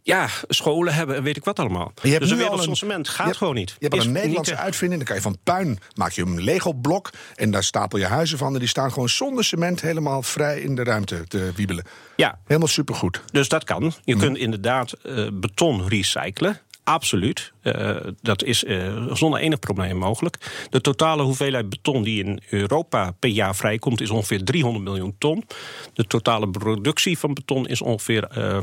Ja, 0.09 0.29
scholen 0.49 0.95
hebben 0.95 1.17
en 1.17 1.23
weet 1.23 1.37
ik 1.37 1.45
wat 1.45 1.59
allemaal. 1.59 1.93
Je 2.03 2.09
hebt 2.09 2.21
dus 2.21 2.29
de 2.31 2.37
wereld 2.37 2.77
cement 2.77 3.07
je 3.07 3.13
gaat 3.13 3.37
gewoon 3.37 3.55
niet. 3.55 3.69
Je 3.71 3.77
hebt 3.87 3.95
Is 3.95 4.05
een 4.05 4.13
Nederlandse 4.13 4.57
uitvinding. 4.57 4.99
Dan 5.05 5.07
kan 5.09 5.17
je 5.17 5.23
van 5.23 5.39
puin 5.45 5.79
maak 5.95 6.13
je 6.13 6.23
een 6.23 6.43
Lego-blok. 6.43 7.11
En 7.35 7.51
daar 7.51 7.65
stapel 7.65 7.99
je 7.99 8.07
huizen 8.07 8.39
van. 8.39 8.53
En 8.53 8.59
die 8.59 8.69
staan 8.69 8.93
gewoon 8.93 9.09
zonder 9.09 9.45
cement 9.45 9.81
helemaal 9.81 10.23
vrij 10.23 10.61
in 10.61 10.75
de 10.75 10.83
ruimte 10.85 11.25
te 11.29 11.53
wiebelen. 11.55 11.85
Ja, 12.17 12.39
Helemaal 12.47 12.69
supergoed. 12.69 13.21
Dus 13.33 13.49
dat 13.49 13.65
kan. 13.65 13.93
Je 14.05 14.15
Mhm. 14.15 14.25
kunt 14.25 14.37
inderdaad 14.39 14.93
eh, 14.93 15.29
beton 15.33 15.89
recyclen. 15.89 16.61
Absoluut. 16.89 17.53
Eh, 17.63 17.97
dat 18.21 18.43
is 18.43 18.65
eh, 18.65 19.07
zonder 19.13 19.41
enig 19.41 19.59
probleem 19.59 19.97
mogelijk. 19.97 20.67
De 20.71 20.81
totale 20.81 21.23
hoeveelheid 21.23 21.69
beton 21.69 22.03
die 22.03 22.25
in 22.25 22.41
Europa 22.51 23.11
per 23.19 23.31
jaar 23.31 23.57
vrijkomt 23.57 24.01
is 24.01 24.11
ongeveer 24.11 24.45
300 24.45 24.85
miljoen 24.85 25.15
ton. 25.19 25.45
De 25.93 26.05
totale 26.05 26.49
productie 26.51 27.19
van 27.19 27.35
beton 27.35 27.67
is 27.67 27.83
ongeveer 27.83 28.25
eh, 28.25 28.59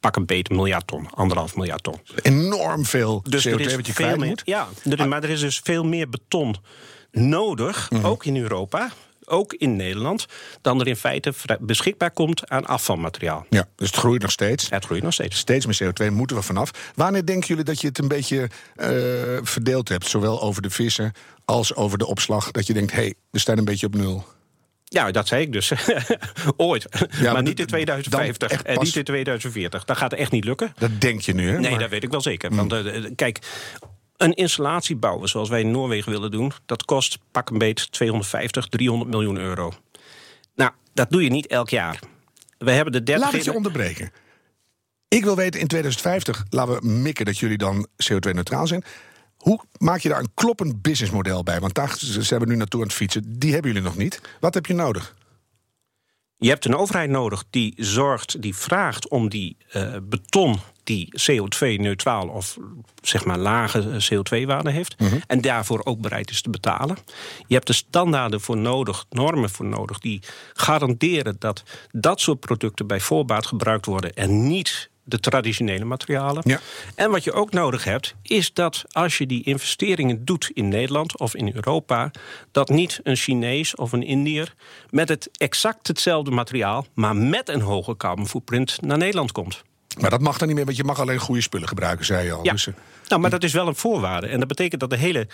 pak 0.00 0.16
een 0.16 0.26
beter 0.26 0.54
miljard 0.54 0.86
ton, 0.86 1.10
anderhalf 1.10 1.56
miljard 1.56 1.82
ton. 1.82 1.96
Enorm 2.22 2.84
veel 2.84 3.22
Dus 3.28 3.48
CO2 3.48 3.50
er 3.52 3.60
is 3.60 3.74
wat 3.76 3.86
je 3.86 3.92
veel 3.92 4.04
kwijt 4.04 4.18
meer. 4.20 4.28
moet. 4.28 4.42
Ja, 4.44 4.68
er- 4.90 5.08
maar 5.08 5.22
er 5.22 5.30
is 5.30 5.40
dus 5.40 5.60
veel 5.64 5.84
meer 5.84 6.08
beton 6.08 6.54
nodig, 7.12 7.90
Mhm. 7.90 8.04
ook 8.06 8.24
in 8.24 8.36
Europa, 8.36 8.90
ook 9.30 9.52
in 9.54 9.76
Nederland, 9.76 10.26
dan 10.60 10.80
er 10.80 10.86
in 10.86 10.96
feite 10.96 11.32
beschikbaar 11.60 12.10
komt 12.10 12.48
aan 12.50 12.66
afvalmateriaal. 12.66 13.46
Ja, 13.50 13.64
dus 13.76 13.86
het 13.86 13.96
groeit 13.96 14.22
nog 14.22 14.30
steeds. 14.30 14.70
Het 14.70 14.84
groeit 14.84 15.02
nog 15.02 15.12
steeds. 15.12 15.38
Steeds 15.38 15.66
meer 15.66 15.92
CO2 15.92 16.12
moeten 16.12 16.36
we 16.36 16.42
vanaf. 16.42 16.70
Wanneer 16.94 17.26
denken 17.26 17.48
jullie 17.48 17.64
dat 17.64 17.80
je 17.80 17.86
het 17.86 17.98
een 17.98 18.08
beetje 18.08 18.48
eh, 18.76 18.88
verdeeld 19.42 19.88
hebt? 19.88 20.08
Zowel 20.08 20.42
over 20.42 20.62
de 20.62 20.70
vissen 20.70 21.12
als 21.44 21.74
over 21.74 21.98
de 21.98 22.06
opslag. 22.06 22.50
Dat 22.50 22.66
je 22.66 22.72
denkt, 22.72 22.92
hé, 22.92 22.98
hey, 23.00 23.14
we 23.30 23.38
staan 23.38 23.58
een 23.58 23.64
beetje 23.64 23.86
op 23.86 23.94
nul. 23.94 24.24
Ja, 24.84 25.10
dat 25.10 25.28
zei 25.28 25.42
ik 25.42 25.52
dus. 25.52 25.72
Ooit. 26.56 26.86
maar 27.22 27.32
maar 27.32 27.42
niet 27.42 27.60
in 27.60 27.66
2050 27.66 28.38
dan 28.48 28.58
echt 28.58 28.66
en 28.66 28.74
pas- 28.74 28.84
niet 28.84 28.96
in 28.96 29.04
2040. 29.04 29.84
Dat 29.84 29.96
gaat 29.96 30.12
echt 30.12 30.30
niet 30.32 30.44
lukken. 30.44 30.72
Dat 30.78 31.00
denk 31.00 31.20
je 31.20 31.34
nu, 31.34 31.50
hè? 31.50 31.58
Nee, 31.58 31.70
Maar- 31.70 31.78
dat 31.80 31.90
weet 31.90 32.02
ik 32.02 32.10
wel 32.10 32.20
zeker. 32.20 32.54
Want 32.54 32.72
eh, 32.72 32.96
eh, 32.96 33.04
kijk, 33.14 33.38
een 34.20 34.34
installatie 34.34 34.96
bouwen 34.96 35.28
zoals 35.28 35.48
wij 35.48 35.60
in 35.60 35.70
Noorwegen 35.70 36.12
willen 36.12 36.30
doen... 36.30 36.52
dat 36.66 36.84
kost 36.84 37.18
pak 37.30 37.50
een 37.50 37.58
beet 37.58 37.92
250, 37.92 38.66
300 38.66 39.10
miljoen 39.10 39.36
euro. 39.36 39.72
Nou, 40.54 40.70
dat 40.92 41.10
doe 41.10 41.22
je 41.22 41.30
niet 41.30 41.46
elk 41.46 41.68
jaar. 41.68 41.98
We 42.58 42.70
hebben 42.70 42.92
de 42.92 43.02
derde... 43.02 43.24
Laat 43.24 43.34
ik 43.34 43.42
je 43.42 43.54
onderbreken. 43.54 44.12
Ik 45.08 45.24
wil 45.24 45.36
weten, 45.36 45.60
in 45.60 45.66
2050, 45.66 46.44
laten 46.50 46.74
we 46.74 46.86
mikken 46.86 47.24
dat 47.24 47.38
jullie 47.38 47.58
dan 47.58 47.86
CO2-neutraal 48.12 48.66
zijn. 48.66 48.84
Hoe 49.36 49.60
maak 49.78 50.00
je 50.00 50.08
daar 50.08 50.20
een 50.20 50.34
kloppend 50.34 50.82
businessmodel 50.82 51.42
bij? 51.42 51.60
Want 51.60 51.74
daar 51.74 51.94
ze 51.98 52.24
ze 52.24 52.30
hebben 52.30 52.48
nu 52.48 52.56
naartoe 52.56 52.80
aan 52.80 52.86
het 52.86 52.96
fietsen. 52.96 53.38
Die 53.38 53.52
hebben 53.52 53.72
jullie 53.72 53.86
nog 53.86 53.96
niet. 53.96 54.20
Wat 54.40 54.54
heb 54.54 54.66
je 54.66 54.74
nodig? 54.74 55.14
Je 56.42 56.48
hebt 56.48 56.64
een 56.64 56.76
overheid 56.76 57.10
nodig 57.10 57.44
die 57.50 57.74
zorgt, 57.76 58.42
die 58.42 58.56
vraagt 58.56 59.08
om 59.08 59.28
die 59.28 59.56
eh, 59.70 59.96
beton 60.02 60.58
die 60.84 61.08
CO2-neutraal 61.30 62.28
of 62.28 62.56
zeg 63.02 63.24
maar 63.24 63.38
lage 63.38 64.00
CO2-waarde 64.10 64.70
heeft. 64.70 64.96
En 65.26 65.40
daarvoor 65.40 65.80
ook 65.84 66.00
bereid 66.00 66.30
is 66.30 66.42
te 66.42 66.50
betalen. 66.50 66.96
Je 67.46 67.54
hebt 67.54 67.66
de 67.66 67.72
standaarden 67.72 68.40
voor 68.40 68.56
nodig, 68.56 69.04
normen 69.10 69.50
voor 69.50 69.66
nodig, 69.66 69.98
die 69.98 70.22
garanderen 70.52 71.36
dat 71.38 71.62
dat 71.90 72.20
soort 72.20 72.40
producten 72.40 72.86
bij 72.86 73.00
voorbaat 73.00 73.46
gebruikt 73.46 73.86
worden 73.86 74.14
en 74.14 74.46
niet 74.46 74.90
de 75.10 75.20
traditionele 75.20 75.84
materialen. 75.84 76.42
Ja. 76.46 76.60
En 76.94 77.10
wat 77.10 77.24
je 77.24 77.32
ook 77.32 77.52
nodig 77.52 77.84
hebt, 77.84 78.14
is 78.22 78.52
dat 78.52 78.84
als 78.90 79.18
je 79.18 79.26
die 79.26 79.44
investeringen 79.44 80.24
doet 80.24 80.50
in 80.54 80.68
Nederland 80.68 81.18
of 81.18 81.34
in 81.34 81.54
Europa, 81.54 82.10
dat 82.52 82.68
niet 82.68 83.00
een 83.02 83.16
Chinees 83.16 83.74
of 83.74 83.92
een 83.92 84.02
Indiër 84.02 84.54
met 84.90 85.08
het 85.08 85.28
exact 85.32 85.86
hetzelfde 85.86 86.30
materiaal, 86.30 86.86
maar 86.94 87.16
met 87.16 87.48
een 87.48 87.60
hoge 87.60 87.96
carbon 87.96 88.28
footprint 88.28 88.78
naar 88.80 88.98
Nederland 88.98 89.32
komt. 89.32 89.62
Maar 89.98 90.10
dat 90.10 90.20
mag 90.20 90.38
dan 90.38 90.46
niet 90.46 90.56
meer, 90.56 90.64
want 90.64 90.76
je 90.76 90.84
mag 90.84 91.00
alleen 91.00 91.18
goede 91.18 91.40
spullen 91.40 91.68
gebruiken, 91.68 92.06
zei 92.06 92.26
je 92.26 92.32
al. 92.32 92.44
Ja. 92.44 92.52
Dus, 92.52 92.66
eh, 92.66 92.74
Nou, 93.08 93.20
maar 93.20 93.30
dat 93.30 93.44
is 93.44 93.52
wel 93.52 93.66
een 93.66 93.76
voorwaarde. 93.76 94.26
En 94.26 94.38
dat 94.38 94.48
betekent 94.48 94.80
dat 94.80 94.90
de 94.90 94.96
hele 94.96 95.26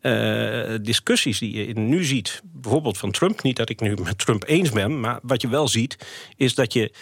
eh, 0.00 0.78
discussies 0.82 1.38
die 1.38 1.66
je 1.66 1.78
nu 1.78 2.04
ziet, 2.04 2.40
bijvoorbeeld 2.44 2.98
van 2.98 3.10
Trump, 3.10 3.42
niet 3.42 3.56
dat 3.56 3.68
ik 3.68 3.80
nu 3.80 3.94
met 4.02 4.18
Trump 4.18 4.44
eens 4.46 4.70
ben, 4.70 5.00
maar 5.00 5.18
wat 5.22 5.42
je 5.42 5.48
wel 5.48 5.68
ziet, 5.68 5.96
is 6.36 6.54
dat 6.54 6.72
je 6.72 6.92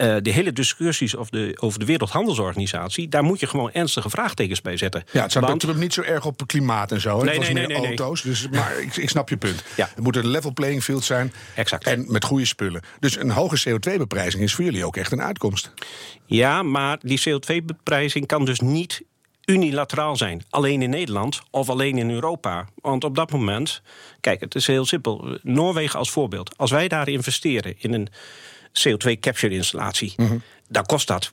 eh, 0.00 0.16
de 0.22 0.30
hele 0.30 0.52
discussies 0.52 1.16
over 1.16 1.32
de, 1.32 1.56
over 1.60 1.78
de 1.78 1.84
Wereldhandelsorganisatie, 1.84 3.08
daar 3.08 3.22
moet 3.22 3.40
je 3.40 3.46
gewoon 3.46 3.72
ernstige 3.72 4.10
vraagtekens 4.10 4.62
bij 4.62 4.76
zetten. 4.76 5.04
ja, 5.12 5.22
het 5.22 5.30
staat 5.30 5.44
Want- 5.44 5.60
Trump 5.60 5.78
niet 5.78 5.92
zo 5.92 6.02
erg 6.02 6.24
op 6.24 6.42
klimaat 6.46 6.92
en 6.92 7.00
zo. 7.00 7.16
Nee, 7.16 7.28
het 7.28 7.36
was 7.36 7.44
nee, 7.44 7.54
meer 7.54 7.66
nee, 7.66 7.76
nee, 7.76 7.86
nee. 7.88 7.98
auto's. 7.98 8.22
Dus, 8.22 8.48
maar 8.48 8.80
ik, 8.80 8.96
ik 8.96 9.08
snap 9.08 9.28
je 9.28 9.36
punt. 9.36 9.62
Ja. 9.76 9.90
Het 9.94 10.04
moet 10.04 10.16
een 10.16 10.26
level 10.26 10.52
playing 10.52 10.82
field 10.82 11.04
zijn. 11.04 11.32
Exact. 11.54 11.84
En 11.84 12.04
met 12.08 12.24
goede 12.24 12.44
spullen. 12.44 12.82
Dus 13.00 13.16
een 13.16 13.30
hoge 13.30 13.68
CO2-beprijzing 13.68 14.42
is 14.42 14.54
voor 14.54 14.64
jullie 14.64 14.84
ook 14.84 14.96
echt 14.96 15.12
een 15.12 15.22
uitkomst. 15.22 15.72
Ja, 16.26 16.62
maar 16.62 16.98
die 17.02 17.20
CO2-beprijzing 17.20 18.26
kan 18.26 18.44
dus 18.44 18.60
niet 18.60 19.02
unilateraal 19.44 20.16
zijn. 20.16 20.44
Alleen 20.50 20.82
in 20.82 20.90
Nederland 20.90 21.40
of 21.50 21.68
alleen 21.68 21.98
in 21.98 22.10
Europa. 22.10 22.66
Want 22.74 23.04
op 23.04 23.14
dat 23.14 23.30
moment, 23.30 23.82
kijk, 24.20 24.40
het 24.40 24.54
is 24.54 24.66
heel 24.66 24.84
simpel. 24.84 25.38
Noorwegen 25.42 25.98
als 25.98 26.10
voorbeeld. 26.10 26.56
Als 26.56 26.70
wij 26.70 26.88
daar 26.88 27.08
investeren 27.08 27.74
in 27.78 27.92
een 27.92 28.08
CO2-capture-installatie, 28.72 30.14
dan 30.68 30.86
kost 30.86 31.06
dat. 31.06 31.32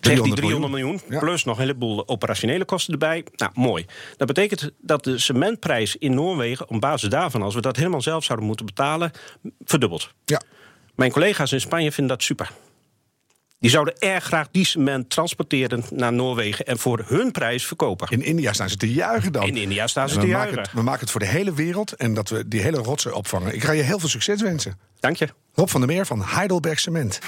Zeg 0.00 0.14
die 0.22 0.34
300 0.34 0.36
300 0.46 0.72
miljoen. 0.72 0.90
miljoen, 1.00 1.14
Ja. 1.14 1.18
plus 1.26 1.44
nog 1.44 1.56
een 1.56 1.62
heleboel 1.62 2.08
operationele 2.08 2.64
kosten 2.64 2.92
erbij. 2.92 3.24
Nou, 3.36 3.50
mooi. 3.54 3.86
Dat 4.16 4.26
betekent 4.26 4.70
dat 4.80 5.04
de 5.04 5.18
cementprijs 5.18 5.96
in 5.96 6.14
Noorwegen, 6.14 6.68
op 6.68 6.80
basis 6.80 7.08
daarvan, 7.08 7.42
als 7.42 7.54
we 7.54 7.60
dat 7.60 7.76
helemaal 7.76 8.02
zelf 8.02 8.24
zouden 8.24 8.46
moeten 8.46 8.66
betalen, 8.66 9.10
verdubbelt. 9.64 10.10
Ja. 10.24 10.40
Mijn 10.94 11.10
collega's 11.10 11.52
in 11.52 11.60
Spanje 11.60 11.92
vinden 11.92 12.16
dat 12.16 12.26
super. 12.26 12.50
Die 13.58 13.70
zouden 13.70 13.98
erg 13.98 14.24
graag 14.24 14.48
die 14.50 14.64
cement 14.64 15.10
transporteren 15.10 15.84
naar 15.90 16.12
Noorwegen 16.12 16.66
en 16.66 16.78
voor 16.78 17.04
hun 17.06 17.30
prijs 17.30 17.66
verkopen. 17.66 18.08
In 18.10 18.22
India 18.22 18.52
staan 18.52 18.68
ze 18.68 18.76
te 18.76 18.92
juichen 18.92 19.32
dan. 19.32 19.46
In 19.46 19.56
India 19.56 19.86
staan 19.86 20.08
ze 20.08 20.14
te 20.14 20.20
we 20.20 20.26
maken, 20.26 20.42
juichen. 20.42 20.62
het, 20.62 20.72
we 20.72 20.82
maken 20.82 21.00
het 21.00 21.10
voor 21.10 21.20
de 21.20 21.26
hele 21.26 21.52
wereld 21.52 21.92
en 21.92 22.14
dat 22.14 22.28
we 22.28 22.48
die 22.48 22.60
hele 22.60 22.76
rotsen 22.76 23.14
opvangen. 23.14 23.54
Ik 23.54 23.64
ga 23.64 23.72
je 23.72 23.82
heel 23.82 23.98
veel 23.98 24.08
succes 24.08 24.42
wensen. 24.42 24.78
Dank 25.00 25.16
je. 25.16 25.28
Rob 25.54 25.68
van 25.68 25.80
der 25.80 25.88
Meer 25.88 26.06
van 26.06 26.22
Heidelberg 26.24 26.80
Cement. 26.80 27.18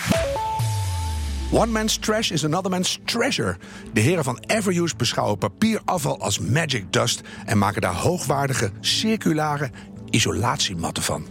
One 1.51 1.73
man's 1.73 1.97
trash 1.97 2.31
is 2.31 2.45
another 2.45 2.71
man's 2.71 2.99
treasure. 3.05 3.57
De 3.93 4.01
heren 4.01 4.25
van 4.25 4.43
Everuse 4.47 4.97
beschouwen 4.97 5.39
papierafval 5.39 6.21
als 6.21 6.39
magic 6.39 6.93
dust... 6.93 7.21
en 7.47 7.59
maken 7.59 7.81
daar 7.81 7.95
hoogwaardige, 7.95 8.71
circulare 8.81 9.71
isolatiematten 10.11 11.03
van. 11.03 11.27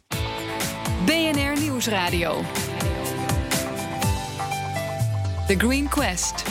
BNR 1.06 1.60
Nieuwsradio. 1.60 2.44
The 5.48 5.56
Green 5.58 5.88
Quest. 5.88 6.44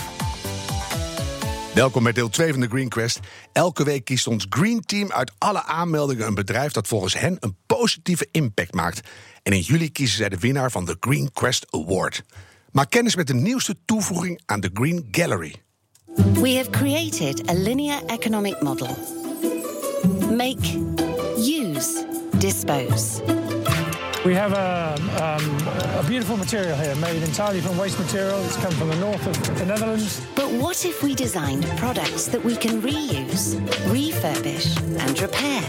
Welkom 1.74 2.02
bij 2.02 2.12
deel 2.12 2.28
2 2.28 2.50
van 2.52 2.60
de 2.60 2.68
Green 2.68 2.88
Quest. 2.88 3.20
Elke 3.52 3.84
week 3.84 4.04
kiest 4.04 4.26
ons 4.26 4.46
Green 4.50 4.80
Team 4.80 5.12
uit 5.12 5.32
alle 5.38 5.62
aanmeldingen 5.62 6.26
een 6.26 6.34
bedrijf 6.34 6.72
dat 6.72 6.86
volgens 6.86 7.18
hen 7.18 7.36
een 7.40 7.56
positieve 7.66 8.28
impact 8.30 8.74
maakt. 8.74 9.08
En 9.42 9.52
in 9.52 9.60
juli 9.60 9.92
kiezen 9.92 10.16
zij 10.16 10.28
de 10.28 10.38
winnaar 10.38 10.70
van 10.70 10.84
de 10.84 10.96
Green 11.00 11.32
Quest 11.32 11.66
Award. 11.70 12.22
Maak 12.70 12.90
kennis 12.90 13.16
met 13.16 13.26
de 13.26 13.34
nieuwste 13.34 13.76
toevoeging 13.84 14.40
aan 14.46 14.60
de 14.60 14.70
Green 14.74 15.08
Gallery. 15.10 15.54
We 16.32 16.54
have 16.56 16.70
created 16.70 17.50
a 17.50 17.54
linear 17.54 18.02
economic 18.06 18.62
model. 18.62 18.96
Make, 20.36 20.78
use, 21.36 22.06
dispose. 22.38 23.20
We 24.26 24.34
have 24.34 24.54
a, 24.54 24.96
um, 25.22 26.04
a 26.04 26.08
beautiful 26.08 26.36
material 26.36 26.76
here 26.76 26.96
made 26.96 27.22
entirely 27.22 27.60
from 27.60 27.78
waste 27.78 27.96
material. 27.96 28.44
It's 28.44 28.56
come 28.56 28.72
from 28.72 28.88
the 28.88 28.96
north 28.96 29.24
of 29.24 29.56
the 29.56 29.64
Netherlands. 29.64 30.20
But 30.34 30.50
what 30.50 30.84
if 30.84 31.00
we 31.00 31.14
designed 31.14 31.64
products 31.76 32.26
that 32.26 32.44
we 32.44 32.56
can 32.56 32.82
reuse, 32.82 33.54
refurbish, 33.86 34.76
and 34.98 35.20
repair? 35.20 35.62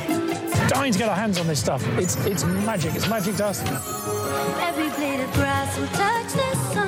Dying 0.69 0.91
to 0.91 0.97
get 0.97 1.07
our 1.07 1.15
hands 1.15 1.39
on 1.39 1.45
this 1.45 1.59
stuff. 1.59 1.85
It's, 1.99 2.15
it's 2.25 2.45
magic. 2.45 2.95
It's 2.95 3.07
magic 3.07 3.35
dust. 3.35 3.63
Every 4.59 4.89
blade 4.89 5.19
of 5.19 5.31
grass 5.33 5.77
will 5.77 5.85
touch 5.89 6.33
the 6.33 6.55
sunlight. 6.73 6.86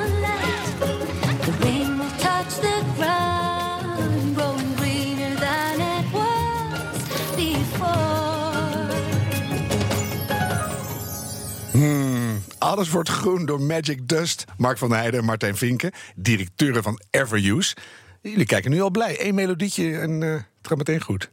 Alles 12.70 12.90
wordt 12.90 13.10
groen 13.10 13.46
door 13.46 13.62
Magic 13.62 14.08
Dust. 14.08 14.46
Mark 14.58 14.78
van 14.78 14.92
Heijden 14.92 15.20
en 15.20 15.26
Martijn 15.26 15.58
Vinken, 15.58 15.92
directeuren 16.16 16.84
van 16.84 17.00
Everuse. 17.10 17.76
Jullie 18.22 18.46
kijken 18.46 18.72
nu 18.72 18.82
al 18.82 18.90
blij. 18.90 19.26
Eén 19.28 19.36
melodietje 19.36 19.98
en 19.98 20.24
eh, 20.24 20.30
het 20.32 20.44
gaat 20.62 20.78
meteen 20.78 21.02
goed. 21.02 21.30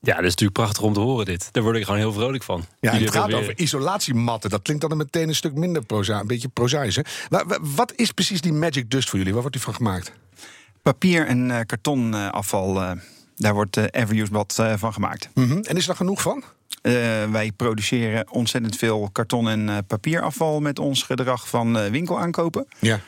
Ja, 0.00 0.14
dat 0.14 0.24
is 0.24 0.30
natuurlijk 0.30 0.58
prachtig 0.58 0.82
om 0.82 0.92
te 0.92 1.00
horen 1.00 1.24
dit. 1.26 1.48
Daar 1.52 1.62
word 1.62 1.76
ik 1.76 1.84
gewoon 1.84 1.98
heel 2.00 2.12
vrolijk 2.12 2.42
van. 2.42 2.64
Ja, 2.80 2.92
het 2.92 3.10
gaat 3.10 3.26
weer- 3.26 3.36
over 3.36 3.58
isolatiematten. 3.58 4.50
Dat 4.50 4.62
klinkt 4.62 4.88
dan 4.88 4.96
meteen 4.96 5.28
een 5.28 5.34
stuk 5.34 5.54
minder 5.54 5.84
proza, 5.86 6.20
een 6.20 6.26
beetje 6.26 6.48
prozaïs. 6.48 6.96
Hè? 6.96 7.02
Maar 7.28 7.46
wa- 7.46 7.58
wat 7.60 7.92
is 7.96 8.12
precies 8.12 8.40
die 8.40 8.52
Magic 8.52 8.90
Dust 8.90 9.08
voor 9.08 9.18
jullie? 9.18 9.32
Waar 9.32 9.42
wordt 9.42 9.56
die 9.56 9.66
van 9.66 9.74
gemaakt? 9.74 10.12
Papier 10.82 11.26
en 11.26 11.50
eh, 11.50 11.60
kartonafval, 11.66 12.80
eh, 12.82 12.90
daar 13.36 13.54
wordt 13.54 13.76
Everuse 13.94 14.32
wat 14.32 14.56
eh, 14.58 14.72
van 14.76 14.92
gemaakt. 14.92 15.28
Mhm. 15.34 15.58
En 15.58 15.76
is 15.76 15.88
er 15.88 15.96
genoeg 15.96 16.22
van? 16.22 16.44
Eh, 16.82 16.92
wij 17.30 17.52
produceren 17.56 18.32
ontzettend 18.32 18.76
veel 18.76 19.08
karton- 19.12 19.48
en 19.48 19.68
eh, 19.68 19.76
papierafval 19.86 20.60
met 20.60 20.78
ons 20.78 21.02
gedrag 21.02 21.48
van 21.48 21.78
eh, 21.78 21.90
winkelaankopen. 21.90 22.66
Ja. 22.78 23.00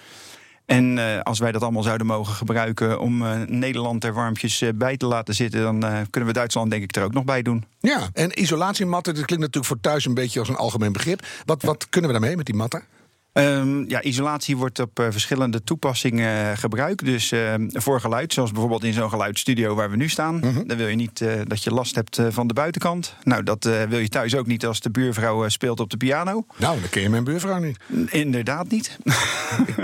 En 0.67 0.99
als 1.23 1.38
wij 1.38 1.52
dat 1.52 1.62
allemaal 1.62 1.83
zouden 1.83 2.07
mogen 2.07 2.35
gebruiken 2.35 3.00
om 3.00 3.25
Nederland 3.47 4.05
er 4.05 4.12
warmpjes 4.12 4.64
bij 4.75 4.97
te 4.97 5.07
laten 5.07 5.35
zitten, 5.35 5.62
dan 5.62 5.81
kunnen 6.11 6.29
we 6.29 6.33
Duitsland 6.33 6.71
denk 6.71 6.83
ik 6.83 6.97
er 6.97 7.02
ook 7.02 7.12
nog 7.12 7.25
bij 7.25 7.43
doen. 7.43 7.64
Ja, 7.81 8.09
en 8.12 8.41
isolatiematten, 8.41 9.14
dat 9.14 9.25
klinkt 9.25 9.45
natuurlijk 9.45 9.73
voor 9.73 9.81
thuis 9.81 10.05
een 10.05 10.14
beetje 10.14 10.38
als 10.38 10.49
een 10.49 10.57
algemeen 10.57 10.93
begrip. 10.93 11.26
Wat, 11.45 11.62
wat 11.62 11.88
kunnen 11.88 12.11
we 12.11 12.19
daarmee 12.19 12.37
met 12.37 12.47
die 12.47 12.55
matten? 12.55 12.83
Ehm, 13.32 13.90
ja, 13.90 14.02
isolatie 14.02 14.56
wordt 14.56 14.78
op 14.78 14.98
eh, 14.98 15.06
verschillende 15.10 15.64
toepassingen 15.64 16.50
eh, 16.50 16.58
gebruikt. 16.58 17.04
Dus 17.04 17.32
eh, 17.32 17.54
voor 17.68 18.00
geluid, 18.00 18.32
zoals 18.32 18.50
bijvoorbeeld 18.50 18.84
in 18.84 18.92
zo'n 18.92 19.08
geluidsstudio 19.08 19.74
waar 19.74 19.90
we 19.90 19.96
nu 19.96 20.08
staan. 20.08 20.40
Dan 20.66 20.76
wil 20.76 20.86
je 20.86 20.96
niet 20.96 21.20
eh, 21.20 21.32
dat 21.46 21.62
je 21.64 21.70
last 21.70 21.94
hebt 21.94 22.20
van 22.28 22.46
de 22.46 22.54
buitenkant. 22.54 23.14
Nou, 23.24 23.42
dat 23.42 23.64
wil 23.64 23.98
je 23.98 24.08
thuis 24.08 24.36
ook 24.36 24.46
niet 24.46 24.66
als 24.66 24.80
de 24.80 24.90
buurvrouw 24.90 25.48
speelt 25.48 25.80
op 25.80 25.90
de 25.90 25.96
piano. 25.96 26.46
Nou, 26.56 26.80
dan 26.80 26.88
ken 26.88 27.02
je 27.02 27.08
mijn 27.08 27.24
buurvrouw 27.24 27.58
niet. 27.58 27.78
Inderdaad 28.10 28.68
niet. 28.70 28.98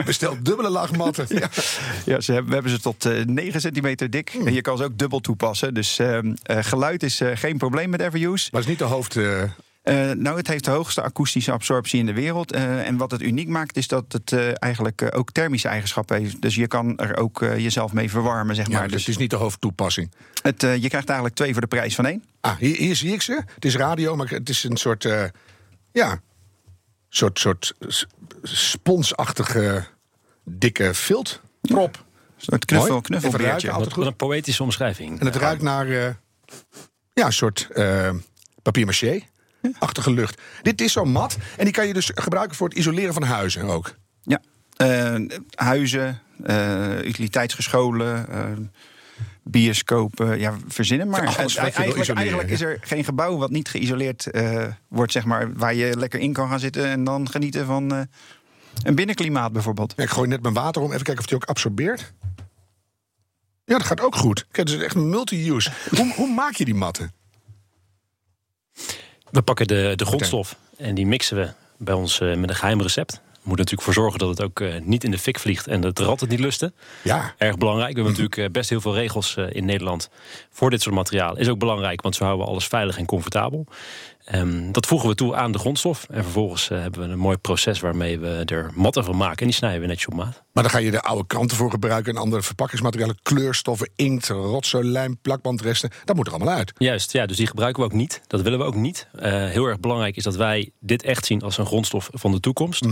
Bestel 0.04 0.36
dubbele 0.42 0.70
laag 0.70 0.96
matten. 0.96 1.26
Ja. 1.38 1.48
ja, 2.04 2.20
ze 2.20 2.32
hebben, 2.32 2.48
we 2.48 2.54
hebben 2.54 2.72
ze 2.72 2.80
tot 2.80 3.04
eh 3.04 3.24
9 3.24 3.60
centimeter 3.60 4.10
dik. 4.10 4.36
En 4.44 4.52
je 4.52 4.60
kan 4.60 4.76
ze 4.76 4.84
ook 4.84 4.98
dubbel 4.98 5.20
toepassen. 5.20 5.74
Dus 5.74 5.98
ehm, 5.98 6.34
eh, 6.42 6.58
geluid 6.60 7.02
is 7.02 7.20
geen 7.34 7.58
probleem 7.58 7.90
met 7.90 8.00
Everuse. 8.00 8.48
Maar 8.52 8.60
is 8.60 8.66
niet 8.66 8.78
de 8.78 8.84
hoofd... 8.84 9.18
eh, 9.88 10.10
nou, 10.16 10.36
het 10.36 10.46
heeft 10.46 10.64
de 10.64 10.70
hoogste 10.70 11.02
akoestische 11.02 11.52
absorptie 11.52 11.98
in 12.00 12.06
de 12.06 12.12
wereld. 12.12 12.52
Eh, 12.52 12.86
en 12.86 12.96
wat 12.96 13.10
het 13.10 13.22
uniek 13.22 13.48
maakt, 13.48 13.76
is 13.76 13.88
dat 13.88 14.04
het 14.08 14.32
eh, 14.32 14.50
eigenlijk 14.58 15.16
ook 15.16 15.30
thermische 15.32 15.68
eigenschappen 15.68 16.16
heeft. 16.20 16.42
Dus 16.42 16.54
je 16.54 16.66
kan 16.66 16.98
er 16.98 17.16
ook 17.16 17.42
eh, 17.42 17.58
jezelf 17.58 17.92
mee 17.92 18.10
verwarmen, 18.10 18.54
zeg 18.54 18.66
ja, 18.68 18.72
maar. 18.72 18.82
dus 18.82 18.92
Dus 18.92 19.00
het 19.00 19.08
is 19.08 19.16
niet 19.16 19.30
de 19.30 19.36
hoofdtoepassing. 19.36 20.12
het, 20.42 20.62
eh, 20.62 20.76
je 20.76 20.88
krijgt 20.88 21.06
eigenlijk 21.06 21.36
twee 21.36 21.52
voor 21.52 21.60
de 21.60 21.66
prijs 21.66 21.94
van 21.94 22.06
één. 22.06 22.24
Ah, 22.40 22.56
hier, 22.56 22.76
hier 22.76 22.96
zie 22.96 23.12
ik 23.12 23.22
ze. 23.22 23.42
Het 23.54 23.64
is 23.64 23.76
radio, 23.76 24.16
maar 24.16 24.28
het 24.28 24.48
is 24.48 24.64
een 24.64 24.76
soort... 24.76 25.04
eh, 25.04 25.24
ja, 25.92 26.20
soort, 27.08 27.38
soort 27.38 27.74
sponsachtige 28.42 29.84
dikke 30.44 30.94
vilt. 30.94 31.40
Prop. 31.60 32.04
Het 32.46 32.64
knuffel, 32.64 33.00
knuffelbeertje. 33.00 33.70
Wat 33.72 33.92
goed. 33.92 34.06
een 34.06 34.16
poëtische 34.16 34.62
omschrijving. 34.62 35.20
En 35.20 35.26
het 35.26 35.36
ruikt 35.36 35.62
naar 35.62 35.88
eh, 35.88 36.14
ja, 37.12 37.26
een 37.26 37.32
soort 37.32 37.68
uh, 37.74 38.10
papier-maché-achtige 39.60 40.10
lucht. 40.10 40.40
Dit 40.62 40.80
is 40.80 40.92
zo'n 40.92 41.10
mat 41.10 41.36
en 41.56 41.64
die 41.64 41.72
kan 41.72 41.86
je 41.86 41.92
dus 41.92 42.10
gebruiken 42.14 42.56
voor 42.56 42.68
het 42.68 42.78
isoleren 42.78 43.14
van 43.14 43.22
huizen 43.22 43.62
ook. 43.62 43.94
Ja. 44.22 44.40
Eh, 44.76 45.14
huizen, 45.54 46.20
eh, 46.44 47.04
utiliteitsgescholen, 47.04 48.28
eh, 48.28 48.44
bioscopen, 49.42 50.38
ja, 50.38 50.54
verzinnen 50.68 51.08
maar. 51.08 51.22
Eigenlijk, 51.22 51.76
eigenlijk 51.76 52.50
is 52.50 52.60
er 52.60 52.78
geen 52.80 53.04
gebouw 53.04 53.36
wat 53.36 53.50
niet 53.50 53.68
geïsoleerd 53.68 54.28
wordt, 54.88 55.12
zeg 55.12 55.24
maar, 55.24 55.52
waar 55.52 55.74
je 55.74 55.96
lekker 55.96 56.20
in 56.20 56.32
kan 56.32 56.48
gaan 56.48 56.60
zitten 56.60 56.86
en 56.86 57.04
dan 57.04 57.30
genieten 57.30 57.66
van 57.66 58.08
een 58.82 58.94
binnenklimaat 58.94 59.52
bijvoorbeeld. 59.52 59.92
Ja, 59.96 60.02
ik 60.02 60.10
gooi 60.10 60.28
net 60.28 60.42
mijn 60.42 60.54
water 60.54 60.82
om, 60.82 60.92
even 60.92 61.04
kijken 61.04 61.22
of 61.22 61.28
die 61.28 61.36
ook 61.36 61.44
absorbeert. 61.44 62.12
Ja, 63.64 63.78
dat 63.78 63.86
gaat 63.86 64.00
ook 64.00 64.16
goed. 64.16 64.46
Kijk, 64.50 64.68
het 64.68 64.78
is 64.78 64.84
echt 64.84 64.94
multi-use. 64.94 65.70
hoe, 65.90 66.12
hoe 66.14 66.34
maak 66.34 66.54
je 66.54 66.64
die 66.64 66.74
matten? 66.74 67.12
We 69.30 69.42
pakken 69.42 69.66
de, 69.66 69.92
de 69.96 70.04
grondstof 70.04 70.56
en 70.76 70.94
die 70.94 71.06
mixen 71.06 71.36
we 71.36 71.48
bij 71.76 71.94
ons 71.94 72.20
eh, 72.20 72.34
met 72.34 72.48
een 72.48 72.56
geheim 72.56 72.82
recept. 72.82 73.12
We 73.12 73.54
moeten 73.54 73.64
natuurlijk 73.64 73.82
voor 73.82 74.02
zorgen 74.04 74.18
dat 74.18 74.28
het 74.28 74.42
ook 74.42 74.60
eh, 74.60 74.80
niet 74.82 75.04
in 75.04 75.10
de 75.10 75.18
fik 75.18 75.38
vliegt 75.38 75.66
en 75.66 75.80
dat 75.80 75.96
de 75.96 76.04
ratten 76.04 76.28
niet 76.28 76.40
lusten. 76.40 76.74
Ja, 77.02 77.34
Erg 77.38 77.58
belangrijk. 77.58 77.94
We 77.94 78.00
hebben 78.00 78.12
natuurlijk 78.12 78.48
eh, 78.48 78.52
best 78.52 78.70
heel 78.70 78.80
veel 78.80 78.94
regels 78.94 79.36
in 79.36 79.64
Nederland 79.64 80.10
voor 80.50 80.70
dit 80.70 80.82
soort 80.82 80.94
materiaal. 80.94 81.36
Is 81.36 81.48
ook 81.48 81.58
belangrijk, 81.58 82.02
want 82.02 82.14
zo 82.14 82.24
houden 82.24 82.44
we 82.44 82.50
alles 82.52 82.66
veilig 82.66 82.98
en 82.98 83.06
comfortabel. 83.06 83.66
Ehm, 84.28 84.72
dat 84.72 84.86
voegen 84.86 85.08
we 85.08 85.14
toe 85.14 85.34
aan 85.34 85.52
de 85.52 85.58
grondstof. 85.58 86.06
En 86.10 86.22
vervolgens 86.22 86.70
eh, 86.70 86.80
hebben 86.80 87.00
we 87.00 87.12
een 87.12 87.18
mooi 87.18 87.36
proces 87.36 87.80
waarmee 87.80 88.18
we 88.18 88.42
er 88.44 88.70
matten 88.74 89.04
van 89.04 89.16
maken. 89.16 89.38
En 89.38 89.46
die 89.46 89.54
snijden 89.54 89.80
we 89.80 89.86
netjes 89.86 90.06
op 90.06 90.14
maat. 90.14 90.42
Maar 90.52 90.62
dan 90.62 90.72
ga 90.72 90.78
je 90.78 90.90
de 90.90 91.02
oude 91.02 91.26
kranten 91.26 91.56
voor 91.56 91.70
gebruiken 91.70 92.14
en 92.14 92.20
andere 92.20 92.42
verpakkingsmaterialen, 92.42 93.18
kleurstoffen, 93.22 93.90
inkt, 93.96 94.28
rotzooi, 94.28 94.84
lijm, 94.84 95.18
plakbandresten. 95.22 95.90
Dat 96.04 96.16
moet 96.16 96.26
er 96.26 96.32
allemaal 96.32 96.54
uit. 96.54 96.72
Juist, 96.78 97.12
ja, 97.12 97.26
dus 97.26 97.36
die 97.36 97.46
gebruiken 97.46 97.82
we 97.82 97.88
ook 97.88 97.94
niet. 97.94 98.20
Dat 98.26 98.42
willen 98.42 98.58
we 98.58 98.64
ook 98.64 98.74
niet. 98.74 99.06
Eh, 99.14 99.32
heel 99.32 99.64
erg 99.64 99.80
belangrijk 99.80 100.16
is 100.16 100.22
dat 100.22 100.36
wij 100.36 100.70
dit 100.80 101.02
echt 101.02 101.26
zien 101.26 101.42
als 101.42 101.58
een 101.58 101.66
grondstof 101.66 102.10
van 102.12 102.32
de 102.32 102.40
toekomst. 102.40 102.86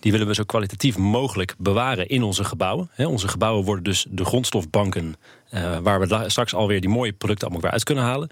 Die 0.00 0.12
willen 0.12 0.26
we 0.26 0.34
zo 0.34 0.44
kwalitatief 0.44 0.98
mogelijk 0.98 1.54
bewaren 1.58 2.08
in 2.08 2.22
onze 2.22 2.44
gebouwen. 2.44 2.90
Onze 2.96 3.28
gebouwen 3.28 3.64
worden 3.64 3.84
dus 3.84 4.06
de 4.10 4.24
grondstofbanken. 4.24 5.16
Eh, 5.52 5.78
waar 5.78 6.00
we 6.00 6.24
straks 6.26 6.54
alweer 6.54 6.80
die 6.80 6.90
mooie 6.90 7.12
producten 7.12 7.44
allemaal 7.46 7.62
weer 7.62 7.72
uit 7.72 7.84
kunnen 7.84 8.04
halen. 8.04 8.30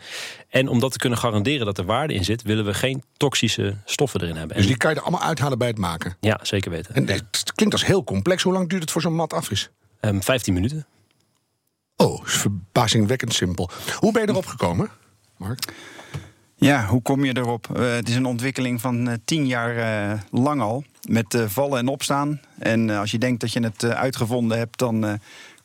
En 0.49 0.69
om 0.69 0.81
dat 0.81 0.93
te 0.93 0.99
kunnen 0.99 1.19
garanderen 1.19 1.67
dat 1.67 1.79
er 1.79 1.85
waarde 1.85 2.15
in 2.15 2.25
zit, 2.25 2.43
willen 2.43 2.65
we 2.65 2.75
geen 2.75 3.03
toxische 3.17 3.77
stoffen 3.85 4.21
erin 4.21 4.37
hebben. 4.37 4.57
Dus 4.57 4.67
die 4.67 4.77
kan 4.77 4.91
je 4.91 4.97
er 4.97 5.03
allemaal 5.03 5.23
uithalen 5.23 5.59
bij 5.59 5.69
het 5.69 5.79
maken. 5.79 6.17
Ja, 6.21 6.39
zeker 6.43 6.71
weten. 6.71 6.95
En 6.95 7.09
het 7.09 7.53
klinkt 7.55 7.75
als 7.75 7.87
heel 7.87 8.05
complex. 8.05 8.43
Hoe 8.43 8.53
lang 8.53 8.69
duurt 8.69 8.83
het 8.83 8.91
voor 8.91 9.03
zo'n 9.03 9.15
mat 9.15 9.33
af 9.33 9.51
is? 9.51 9.71
Ehm, 10.01 10.21
15 10.21 10.55
minuten. 10.55 10.87
Oh, 11.97 12.27
is 12.27 12.33
verbazingwekkend 12.33 13.35
simpel. 13.35 13.71
Hoe 13.97 14.13
ben 14.13 14.23
je 14.23 14.29
erop 14.29 14.47
gekomen, 14.47 14.91
Mark? 15.37 15.73
Ja, 16.55 16.87
hoe 16.87 17.03
kom 17.03 17.25
je 17.25 17.37
erop? 17.37 17.77
Eh, 17.77 17.93
het 17.93 18.09
is 18.09 18.15
een 18.15 18.27
ontwikkeling 18.27 18.81
van 18.81 19.09
eh, 19.09 19.15
tien 19.25 19.47
jaar 19.47 19.77
eh, 19.77 20.19
lang 20.31 20.61
al. 20.61 20.85
Met 21.09 21.35
eh, 21.35 21.45
vallen 21.47 21.79
en 21.79 21.89
opstaan. 21.89 22.41
En 22.59 22.91
eh, 22.91 22.99
als 22.99 23.11
je 23.11 23.19
denkt 23.19 23.41
dat 23.41 23.53
je 23.53 23.61
het 23.61 23.83
eh, 23.83 23.91
uitgevonden 23.91 24.59
hebt, 24.59 24.79
dan 24.79 25.05
eh, 25.05 25.13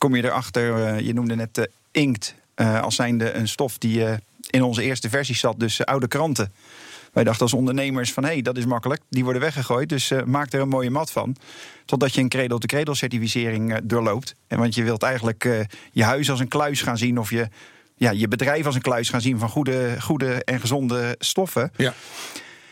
kom 0.06 0.16
je 0.16 0.24
erachter. 0.24 0.84
eh, 0.86 1.00
je 1.00 1.14
noemde 1.14 1.36
net 1.36 1.56
de 1.56 1.70
inkt 1.92 2.36
eh, 2.56 2.82
als 2.82 2.96
zijnde 2.96 3.34
een 3.34 3.48
stof 3.48 3.78
die 3.78 4.06
eh, 4.06 4.18
in 4.50 4.64
onze 4.64 4.84
eerste 4.84 5.10
versie 5.10 5.36
zat. 5.36 5.60
Dus 5.60 5.80
eh, 5.80 5.86
oude 5.86 6.08
kranten. 6.08 6.52
Wij 7.14 7.24
dachten 7.24 7.42
als 7.42 7.54
ondernemers 7.54 8.14
van 8.14 8.24
hé, 8.24 8.32
hey, 8.32 8.42
dat 8.42 8.58
is 8.58 8.66
makkelijk. 8.66 9.02
Die 9.10 9.24
worden 9.24 9.42
weggegooid, 9.42 9.90
dus 9.90 10.12
eh, 10.12 10.24
maak 10.24 10.54
er 10.54 10.62
een 10.62 10.68
mooie 10.68 10.90
mat 10.90 11.12
van. 11.12 11.36
Totdat 11.86 12.14
je 12.14 12.22
een 12.22 12.30
cradle-to-cradle 12.30 12.96
certificering 12.96 13.74
eh, 13.74 13.78
doorloopt. 13.84 14.36
En 14.48 14.58
want 14.58 14.76
je 14.76 14.84
wilt 14.84 15.04
eigenlijk 15.04 15.46
eh, 15.46 15.60
je 15.92 16.04
huis 16.04 16.30
als 16.30 16.40
een 16.40 16.48
kluis 16.48 16.82
gaan 16.82 16.98
zien... 16.98 17.18
of 17.18 17.30
je, 17.30 17.48
ja, 17.96 18.12
je 18.12 18.28
bedrijf 18.28 18.66
als 18.66 18.76
een 18.76 18.82
kluis 18.82 19.10
gaan 19.10 19.22
zien 19.22 19.40
van 19.40 19.50
goede, 19.50 19.96
goede 20.02 20.44
en 20.44 20.60
gezonde 20.60 21.16
stoffen. 21.20 21.72
Ja. 21.76 21.94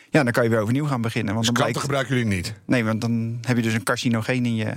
Ja, 0.10 0.24
dan 0.24 0.32
kan 0.32 0.44
je 0.44 0.50
weer 0.50 0.60
overnieuw 0.60 0.86
gaan 0.86 1.02
beginnen. 1.02 1.34
Want 1.34 1.46
Dus 1.46 1.54
dan 1.56 1.64
blijkt, 1.64 1.80
gebruiken 1.82 2.16
jullie 2.16 2.36
niet? 2.36 2.54
nee, 2.66 2.84
want 2.84 3.02
dan 3.02 3.38
heb 3.42 3.56
je 3.56 3.64
dus 3.64 3.74
een 3.74 3.84
carcinogeen 3.84 4.46
in 4.46 4.56
je, 4.56 4.74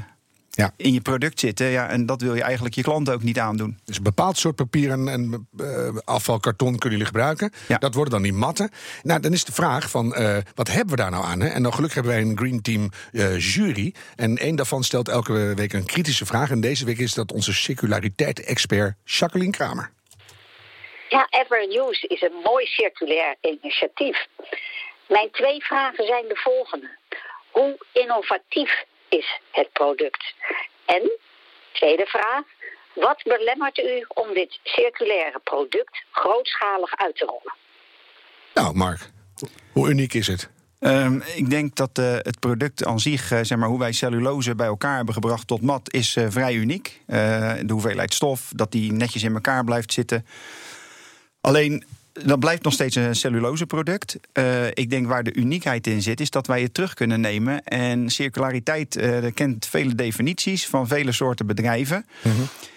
Ja. 0.56 0.72
in 0.76 0.92
je 0.92 1.00
product 1.00 1.40
zitten. 1.40 1.66
Ja, 1.66 1.88
en 1.88 2.06
dat 2.06 2.20
wil 2.20 2.34
je 2.34 2.42
eigenlijk 2.42 2.74
je 2.74 2.82
klanten 2.82 3.14
ook 3.14 3.22
niet 3.22 3.38
aandoen. 3.38 3.78
Dus 3.84 3.96
een 3.96 4.02
bepaald 4.02 4.38
soort 4.38 4.56
papier 4.56 4.90
en, 4.90 5.08
en 5.08 5.48
eh, 5.58 5.96
afvalkarton 6.04 6.78
kunnen 6.78 6.90
jullie 6.90 7.06
gebruiken. 7.06 7.52
Ja. 7.68 7.78
Dat 7.78 7.94
worden 7.94 8.12
dan 8.12 8.22
die 8.22 8.32
matten. 8.32 8.70
Nou, 9.02 9.20
dan 9.20 9.32
is 9.32 9.44
de 9.44 9.52
vraag 9.52 9.90
van, 9.90 10.14
eh, 10.14 10.36
wat 10.54 10.68
hebben 10.68 10.96
we 10.96 11.02
daar 11.02 11.10
nou 11.10 11.24
aan? 11.24 11.40
Hè? 11.40 11.48
En 11.48 11.62
dan 11.62 11.72
gelukkig 11.72 11.94
hebben 11.94 12.12
wij 12.12 12.22
een 12.22 12.38
Green 12.38 12.62
Team 12.62 12.90
eh, 13.12 13.38
jury. 13.38 13.94
En 14.16 14.36
één 14.36 14.56
daarvan 14.56 14.82
stelt 14.82 15.08
elke 15.08 15.54
week 15.54 15.72
een 15.72 15.86
kritische 15.86 16.26
vraag. 16.26 16.50
En 16.50 16.60
deze 16.60 16.84
week 16.84 16.98
is 16.98 17.14
dat 17.14 17.32
onze 17.32 17.54
circulariteit-expert 17.54 18.94
Jacqueline 19.04 19.52
Kramer. 19.52 19.90
Ja, 21.08 21.26
Everuse 21.30 22.06
is 22.06 22.22
een 22.22 22.40
mooi 22.44 22.66
circulair 22.66 23.36
initiatief. 23.40 24.26
Mijn 25.08 25.30
twee 25.30 25.64
vragen 25.64 26.06
zijn 26.06 26.24
de 26.28 26.36
volgende. 26.36 26.90
Hoe 27.50 27.78
innovatief 27.92 28.84
is 29.18 29.40
het 29.50 29.72
product? 29.72 30.34
En, 30.84 31.10
tweede 31.72 32.06
vraag, 32.06 32.44
wat 32.94 33.22
belemmert 33.22 33.78
u 33.78 34.04
om 34.08 34.34
dit 34.34 34.58
circulaire 34.62 35.40
product 35.44 36.04
grootschalig 36.10 36.96
uit 36.96 37.16
te 37.16 37.24
rollen? 37.24 37.54
Nou, 38.54 38.74
Mark, 38.74 39.00
hoe 39.72 39.88
uniek 39.90 40.14
is 40.14 40.26
het? 40.26 40.50
Ehm, 40.78 41.20
ik 41.34 41.50
denk 41.50 41.76
dat 41.76 41.98
eh, 41.98 42.12
het 42.12 42.40
product 42.40 42.84
aan 42.84 43.00
zich, 43.00 43.30
eh, 43.30 43.38
zeg 43.42 43.58
maar, 43.58 43.68
hoe 43.68 43.78
wij 43.78 43.92
cellulose 43.92 44.54
bij 44.54 44.66
elkaar 44.66 44.96
hebben 44.96 45.14
gebracht 45.14 45.46
tot 45.46 45.62
mat, 45.62 45.92
is 45.92 46.16
eh, 46.16 46.26
vrij 46.28 46.54
uniek. 46.54 47.00
Eh, 47.06 47.54
de 47.62 47.72
hoeveelheid 47.72 48.14
stof, 48.14 48.50
dat 48.54 48.72
die 48.72 48.92
netjes 48.92 49.22
in 49.22 49.34
elkaar 49.34 49.64
blijft 49.64 49.92
zitten. 49.92 50.26
Alleen, 51.40 51.84
dat 52.24 52.38
blijft 52.38 52.62
nog 52.62 52.72
steeds 52.72 52.96
een 52.96 53.14
celluloseproduct. 53.14 54.18
Eh 54.32 54.66
ik 54.66 54.90
denk 54.90 55.06
waar 55.06 55.22
de 55.22 55.34
uniekheid 55.34 55.86
in 55.86 56.02
zit, 56.02 56.20
is 56.20 56.30
dat 56.30 56.46
wij 56.46 56.62
het 56.62 56.74
terug 56.74 56.94
kunnen 56.94 57.20
nemen. 57.20 57.64
En 57.64 58.10
circulariteit 58.10 58.96
eh, 58.96 59.24
kent 59.34 59.66
vele 59.66 59.94
definities 59.94 60.66
van 60.66 60.88
vele 60.88 61.12
soorten 61.12 61.46
bedrijven. 61.46 62.06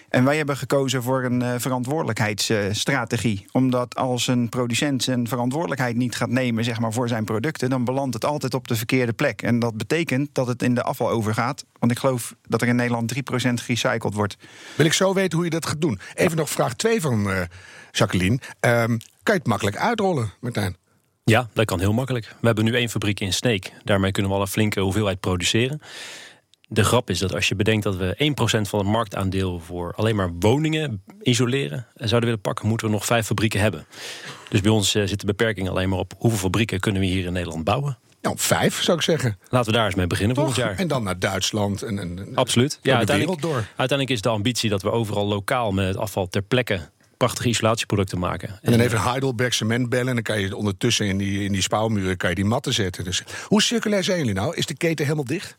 En 0.08 0.24
wij 0.24 0.36
hebben 0.36 0.56
gekozen 0.56 1.02
voor 1.02 1.24
een 1.24 1.42
eh, 1.42 1.54
verantwoordelijkheidsstrategie. 1.58 3.46
Omdat 3.52 3.96
als 3.96 4.26
een 4.26 4.48
producent 4.48 5.02
zijn 5.02 5.28
verantwoordelijkheid 5.28 5.96
niet 5.96 6.16
gaat 6.16 6.28
nemen 6.28 6.64
zeg 6.64 6.80
maar, 6.80 6.92
voor 6.92 7.08
zijn 7.08 7.24
producten, 7.24 7.70
dan 7.70 7.84
belandt 7.84 8.14
het 8.14 8.24
altijd 8.24 8.54
op 8.54 8.68
de 8.68 8.76
verkeerde 8.76 9.12
plek. 9.12 9.42
En 9.42 9.58
dat 9.58 9.76
betekent 9.76 10.28
dat 10.32 10.46
het 10.46 10.62
in 10.62 10.74
de 10.74 10.82
afval 10.82 11.10
overgaat. 11.10 11.64
Want 11.78 11.92
ik 11.92 11.98
geloof 11.98 12.34
dat 12.48 12.62
er 12.62 12.68
in 12.68 12.76
Nederland 12.76 13.14
3% 13.14 13.18
gerecycled 13.54 14.14
wordt. 14.14 14.36
Wil 14.76 14.86
ik 14.86 14.92
zo 14.92 15.14
weten 15.14 15.36
hoe 15.36 15.44
je 15.44 15.50
dat 15.50 15.66
gaat 15.66 15.80
doen. 15.80 16.00
Even 16.14 16.36
nog 16.36 16.50
vraag 16.50 16.74
2 16.74 17.00
van 17.00 17.48
Jacqueline. 17.90 18.38
Ehm, 18.60 18.96
kan 19.30 19.38
je 19.38 19.44
het 19.50 19.60
makkelijk 19.60 19.88
uitrollen, 19.88 20.32
Martijn? 20.40 20.76
Ja, 21.24 21.48
dat 21.52 21.64
kan 21.64 21.80
heel 21.80 21.92
makkelijk. 21.92 22.26
We 22.40 22.46
hebben 22.46 22.64
nu 22.64 22.74
één 22.74 22.88
fabriek 22.88 23.20
in 23.20 23.32
Sneek. 23.32 23.72
Daarmee 23.84 24.10
kunnen 24.12 24.30
we 24.30 24.36
al 24.36 24.42
een 24.44 24.50
flinke 24.50 24.80
hoeveelheid 24.80 25.20
produceren. 25.20 25.80
De 26.68 26.84
grap 26.84 27.10
is 27.10 27.18
dat 27.18 27.34
als 27.34 27.48
je 27.48 27.54
bedenkt 27.54 27.84
dat 27.84 27.96
we 27.96 28.32
1% 28.64 28.68
van 28.68 28.78
het 28.78 28.88
marktaandeel 28.88 29.60
voor 29.60 29.92
alleen 29.96 30.16
maar 30.16 30.30
woningen 30.38 31.02
isoleren 31.22 31.78
eh, 31.78 32.06
zouden 32.06 32.28
willen 32.28 32.40
pakken, 32.40 32.68
moeten 32.68 32.86
we 32.86 32.92
nog 32.92 33.04
vijf 33.04 33.26
fabrieken 33.26 33.60
hebben. 33.60 33.86
Dus 34.48 34.60
bij 34.60 34.70
ons 34.70 34.94
eh, 34.94 35.06
zit 35.06 35.20
de 35.20 35.26
beperking 35.26 35.68
alleen 35.68 35.88
maar 35.88 35.98
op 35.98 36.12
hoeveel 36.18 36.38
fabrieken 36.40 36.80
kunnen 36.80 37.00
we 37.00 37.08
hier 37.08 37.24
in 37.26 37.32
Nederland 37.32 37.64
bouwen. 37.64 37.98
Nou, 38.22 38.34
vijf 38.38 38.82
zou 38.82 38.96
ik 38.96 39.02
zeggen. 39.02 39.38
Laten 39.48 39.70
we 39.70 39.76
daar 39.76 39.86
eens 39.86 39.94
mee 39.94 40.06
beginnen 40.06 40.36
volgend 40.36 40.56
jaar. 40.56 40.76
En 40.76 40.88
dan 40.88 41.02
naar 41.02 41.18
Duitsland. 41.18 41.82
En, 41.82 41.98
en, 41.98 42.18
en- 42.18 42.34
Absoluut. 42.34 42.72
Ja, 42.72 42.78
wereld 42.82 42.98
uiteindelijk, 42.98 43.42
door. 43.42 43.64
uiteindelijk 43.76 44.10
is 44.10 44.20
de 44.20 44.28
ambitie 44.28 44.70
dat 44.70 44.82
we 44.82 44.90
overal 44.90 45.26
lokaal 45.26 45.72
met 45.72 45.86
het 45.86 45.96
afval 45.96 46.28
ter 46.28 46.42
plekke 46.42 46.80
prachtige 47.20 47.48
isolatieproducten 47.48 48.18
maken. 48.18 48.58
En 48.62 48.70
dan 48.70 48.80
even 48.80 49.02
Heidelberg 49.02 49.54
cement 49.54 49.88
bellen. 49.88 50.08
En 50.08 50.14
dan 50.14 50.22
kan 50.22 50.40
je 50.40 50.56
ondertussen 50.56 51.06
in 51.06 51.18
die, 51.18 51.44
in 51.44 51.52
die 51.52 51.62
spouwmuren 51.62 52.16
kan 52.16 52.28
je 52.28 52.34
die 52.34 52.44
matten 52.44 52.72
zetten. 52.72 53.04
Dus 53.04 53.22
hoe 53.46 53.62
circulair 53.62 54.04
zijn 54.04 54.18
jullie 54.18 54.34
nou? 54.34 54.56
Is 54.56 54.66
de 54.66 54.76
keten 54.76 55.04
helemaal 55.04 55.24
dicht? 55.24 55.58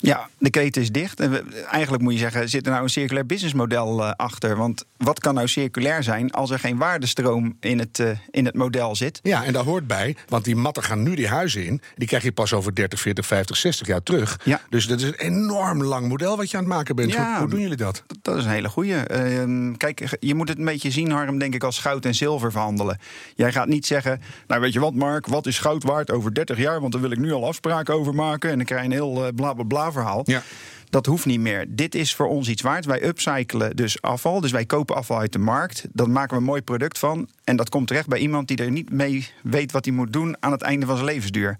Ja, 0.00 0.28
de 0.38 0.50
keten 0.50 0.82
is 0.82 0.90
dicht. 0.92 1.20
En 1.20 1.30
we- 1.30 1.64
eigenlijk 1.70 2.02
moet 2.02 2.12
je 2.12 2.18
zeggen, 2.18 2.48
zit 2.48 2.66
er 2.66 2.70
nou 2.72 2.82
een 2.84 2.88
circulair 2.90 3.26
businessmodel 3.26 4.04
eh, 4.04 4.10
achter? 4.16 4.56
Want 4.56 4.84
wat 4.96 5.20
kan 5.20 5.34
nou 5.34 5.48
circulair 5.48 6.02
zijn 6.02 6.30
als 6.30 6.50
er 6.50 6.58
geen 6.58 6.76
waardestroom 6.76 7.56
in 7.60 7.78
het, 7.78 7.98
eh, 7.98 8.10
in 8.30 8.44
het 8.44 8.54
model 8.54 8.96
zit? 8.96 9.20
Ja, 9.22 9.44
en 9.44 9.52
daar 9.52 9.64
hoort 9.64 9.86
bij, 9.86 10.16
want 10.28 10.44
die 10.44 10.56
matten 10.56 10.82
gaan 10.82 11.02
nu 11.02 11.14
die 11.14 11.28
huizen 11.28 11.64
in. 11.66 11.80
Die 11.96 12.08
krijg 12.08 12.22
je 12.22 12.32
pas 12.32 12.52
over 12.52 12.74
30, 12.74 13.00
40, 13.00 13.26
50, 13.26 13.56
60 13.56 13.86
jaar 13.86 14.02
terug. 14.02 14.40
Ja. 14.44 14.60
Dus 14.68 14.86
dat 14.86 15.00
is 15.00 15.06
een 15.06 15.14
enorm 15.14 15.82
lang 15.82 16.08
model 16.08 16.36
wat 16.36 16.50
je 16.50 16.56
aan 16.56 16.62
het 16.64 16.72
maken 16.72 16.96
bent. 16.96 17.12
Ja. 17.12 17.30
Hoe, 17.30 17.38
hoe 17.40 17.48
doen 17.50 17.60
jullie 17.60 17.76
dat? 17.76 18.02
Dat- 18.06 18.18
Dat 18.22 18.36
is 18.36 18.44
een 18.44 18.50
hele 18.50 18.68
goeie. 18.68 18.94
Ehm, 18.96 19.72
kijk, 19.76 20.16
je 20.20 20.34
moet 20.34 20.48
het 20.48 20.58
een 20.58 20.64
beetje 20.64 20.90
zien, 20.90 21.10
Harm, 21.10 21.38
denk 21.38 21.54
ik, 21.54 21.64
als 21.64 21.78
goud 21.78 22.04
en 22.04 22.14
zilver 22.14 22.50
verhandelen. 22.50 22.98
Jij 23.34 23.52
gaat 23.52 23.68
niet 23.68 23.86
zeggen, 23.86 24.20
nou 24.46 24.60
weet 24.60 24.72
je 24.72 24.80
wat 24.80 24.94
Mark, 24.94 25.26
wat 25.26 25.46
is 25.46 25.58
goud 25.58 25.82
waard 25.82 26.10
over 26.10 26.34
30 26.34 26.58
jaar? 26.58 26.80
Want 26.80 26.92
daar 26.92 27.00
wil 27.02 27.10
ik 27.10 27.18
nu 27.18 27.32
al 27.32 27.46
afspraken 27.46 27.94
over 27.94 28.14
maken. 28.14 28.50
En 28.50 28.56
dan 28.56 28.66
krijg 28.66 28.80
je 28.80 28.86
een 28.86 28.92
heel 28.92 29.26
eh, 29.26 29.32
bla 29.34 29.52
bla 29.52 29.64
bla 29.64 29.87
verhaal. 29.92 30.22
Ja. 30.24 30.42
Dat 30.90 31.06
hoeft 31.06 31.26
niet 31.26 31.40
meer. 31.40 31.64
Dit 31.68 31.94
is 31.94 32.14
voor 32.14 32.26
ons 32.26 32.48
iets 32.48 32.62
waard. 32.62 32.84
Wij 32.84 33.04
upcyclen 33.04 33.76
dus 33.76 34.02
afval. 34.02 34.40
Dus 34.40 34.50
wij 34.50 34.64
kopen 34.64 34.96
afval 34.96 35.18
uit 35.18 35.32
de 35.32 35.38
markt. 35.38 35.86
Daar 35.92 36.10
maken 36.10 36.30
we 36.30 36.36
een 36.36 36.48
mooi 36.48 36.62
product 36.62 36.98
van. 36.98 37.28
En 37.44 37.56
dat 37.56 37.68
komt 37.68 37.86
terecht 37.86 38.08
bij 38.08 38.18
iemand 38.18 38.48
die 38.48 38.56
er 38.56 38.70
niet 38.70 38.90
mee 38.90 39.30
weet 39.42 39.72
wat 39.72 39.84
hij 39.84 39.94
moet 39.94 40.12
doen 40.12 40.36
aan 40.40 40.52
het 40.52 40.62
einde 40.62 40.86
van 40.86 40.94
zijn 40.94 41.08
levensduur. 41.08 41.58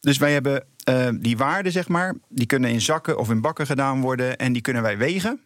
Dus 0.00 0.18
wij 0.18 0.32
hebben 0.32 0.64
eh, 0.84 1.08
die 1.20 1.36
waarden, 1.36 1.72
zeg 1.72 1.88
maar, 1.88 2.14
die 2.28 2.46
kunnen 2.46 2.70
in 2.70 2.80
zakken 2.80 3.18
of 3.18 3.30
in 3.30 3.40
bakken 3.40 3.66
gedaan 3.66 4.00
worden. 4.00 4.36
En 4.36 4.52
die 4.52 4.62
kunnen 4.62 4.82
wij 4.82 4.98
wegen. 4.98 5.40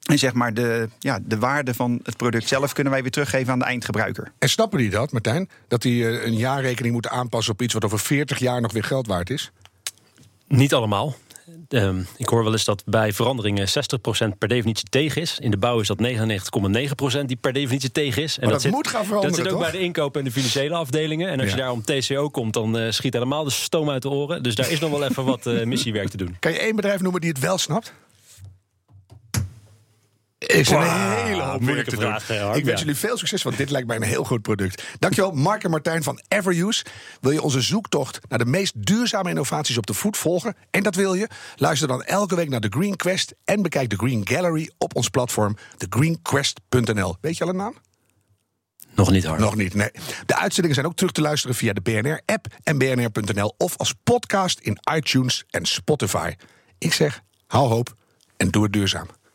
En 0.00 0.18
zeg 0.18 0.32
maar 0.32 0.54
de, 0.54 0.88
ja, 0.98 1.18
de 1.22 1.38
waarde 1.38 1.74
van 1.74 2.00
het 2.02 2.16
product 2.16 2.48
zelf 2.48 2.72
kunnen 2.72 2.92
wij 2.92 3.02
weer 3.02 3.10
teruggeven 3.10 3.52
aan 3.52 3.58
de 3.58 3.64
eindgebruiker. 3.64 4.32
En 4.38 4.48
snappen 4.48 4.78
die 4.78 4.90
dat, 4.90 5.12
Martijn? 5.12 5.48
Dat 5.68 5.82
die 5.82 6.08
eh, 6.08 6.26
een 6.26 6.36
jaarrekening 6.36 6.92
moeten 6.92 7.10
aanpassen 7.10 7.52
op 7.52 7.62
iets 7.62 7.74
wat 7.74 7.84
over 7.84 7.98
40 7.98 8.38
jaar 8.38 8.60
nog 8.60 8.72
weer 8.72 8.84
geld 8.84 9.06
waard 9.06 9.30
is? 9.30 9.52
Niet 10.56 10.74
allemaal. 10.74 11.14
Ehm, 11.68 12.00
ik 12.16 12.28
hoor 12.28 12.42
wel 12.44 12.52
eens 12.52 12.64
dat 12.64 12.82
bij 12.86 13.12
veranderingen 13.12 13.68
60% 13.68 14.38
per 14.38 14.48
definitie 14.48 14.88
tegen 14.88 15.20
is. 15.22 15.38
In 15.38 15.50
de 15.50 15.56
bouw 15.56 15.80
is 15.80 15.86
dat 15.86 15.98
99,9% 16.00 17.26
die 17.28 17.36
per 17.36 17.52
definitie 17.52 17.90
tegen 17.92 18.22
is. 18.22 18.38
En 18.38 18.48
Maar 18.48 18.62
dat 18.62 18.70
moet 18.72 18.88
gaan 18.88 19.04
veranderen, 19.04 19.36
Dat 19.36 19.44
zit 19.46 19.54
ook 19.54 19.60
toch? 19.60 19.70
bij 19.70 19.80
de 19.80 19.84
inkoop 19.86 20.16
en 20.16 20.24
de 20.24 20.30
financiële 20.32 20.74
afdelingen. 20.74 21.28
En 21.28 21.40
als 21.40 21.48
Ja. 21.48 21.54
je 21.54 21.60
daar 21.60 21.70
om 21.70 21.82
TCO 21.84 22.28
komt, 22.28 22.52
dan 22.52 22.78
eh, 22.78 22.90
schiet 22.90 23.12
helemaal 23.12 23.44
de 23.44 23.50
stoom 23.50 23.90
uit 23.90 24.02
de 24.02 24.08
oren. 24.10 24.42
Dus 24.42 24.54
daar 24.54 24.70
is 24.70 24.80
nog 24.80 24.90
wel 24.90 25.04
even 25.04 25.24
wat 25.24 25.46
eh, 25.46 25.64
missiewerk 25.64 26.08
te 26.08 26.16
doen. 26.16 26.36
Kan 26.38 26.52
je 26.52 26.58
één 26.58 26.76
bedrijf 26.76 27.00
noemen 27.00 27.20
die 27.20 27.30
het 27.30 27.38
wel 27.38 27.58
snapt? 27.58 27.92
Is 30.46 30.70
een 30.70 30.82
hele 30.82 31.42
hoop 31.42 31.50
werk 31.50 31.60
moeilijke 31.60 31.90
te 31.90 31.96
vraag, 31.96 32.30
Ik 32.30 32.64
wens 32.64 32.66
ja. 32.66 32.86
jullie 32.86 32.94
veel 32.94 33.16
succes, 33.16 33.42
want 33.42 33.56
dit 33.56 33.70
lijkt 33.70 33.86
mij 33.86 33.96
een 33.96 34.02
heel 34.02 34.24
goed 34.24 34.42
product. 34.42 34.82
Dankjewel, 34.98 35.32
Mark 35.32 35.64
en 35.64 35.70
Martijn 35.70 36.02
van 36.02 36.20
Everuse. 36.28 36.84
Wil 37.20 37.30
je 37.30 37.42
onze 37.42 37.60
zoektocht 37.60 38.18
naar 38.28 38.38
de 38.38 38.44
meest 38.44 38.86
duurzame 38.86 39.28
innovaties 39.28 39.78
op 39.78 39.86
de 39.86 39.94
voet 39.94 40.16
volgen? 40.16 40.56
En 40.70 40.82
dat 40.82 40.94
wil 40.94 41.14
je? 41.14 41.28
Luister 41.56 41.88
dan 41.88 42.02
elke 42.02 42.36
week 42.36 42.48
naar 42.48 42.60
The 42.60 42.68
Green 42.70 42.96
Quest 42.96 43.34
en 43.44 43.62
bekijk 43.62 43.90
de 43.90 43.96
Green 43.96 44.28
Gallery 44.28 44.70
op 44.78 44.96
ons 44.96 45.08
platform 45.08 45.56
thegreenquest.nl. 45.76 47.16
Weet 47.20 47.36
je 47.36 47.44
al 47.44 47.50
een 47.50 47.56
naam? 47.56 47.74
Nog 48.94 49.10
niet 49.10 49.24
hard. 49.24 49.40
Nog 49.40 49.56
niet, 49.56 49.74
nee. 49.74 49.90
De 50.26 50.36
uitzendingen 50.36 50.74
zijn 50.74 50.86
ook 50.86 50.96
terug 50.96 51.12
te 51.12 51.20
luisteren 51.20 51.56
via 51.56 51.72
de 51.72 51.80
BNR-app 51.80 52.46
en 52.62 52.78
bnr.nl... 52.78 53.54
of 53.58 53.76
als 53.76 53.94
podcast 54.04 54.58
in 54.58 54.78
iTunes 54.94 55.44
en 55.50 55.66
Spotify. 55.66 56.34
Ik 56.78 56.92
zeg, 56.92 57.22
hou 57.46 57.68
hoop 57.68 57.94
en 58.36 58.50
doe 58.50 58.62
het 58.62 58.72
duurzaam. 58.72 59.06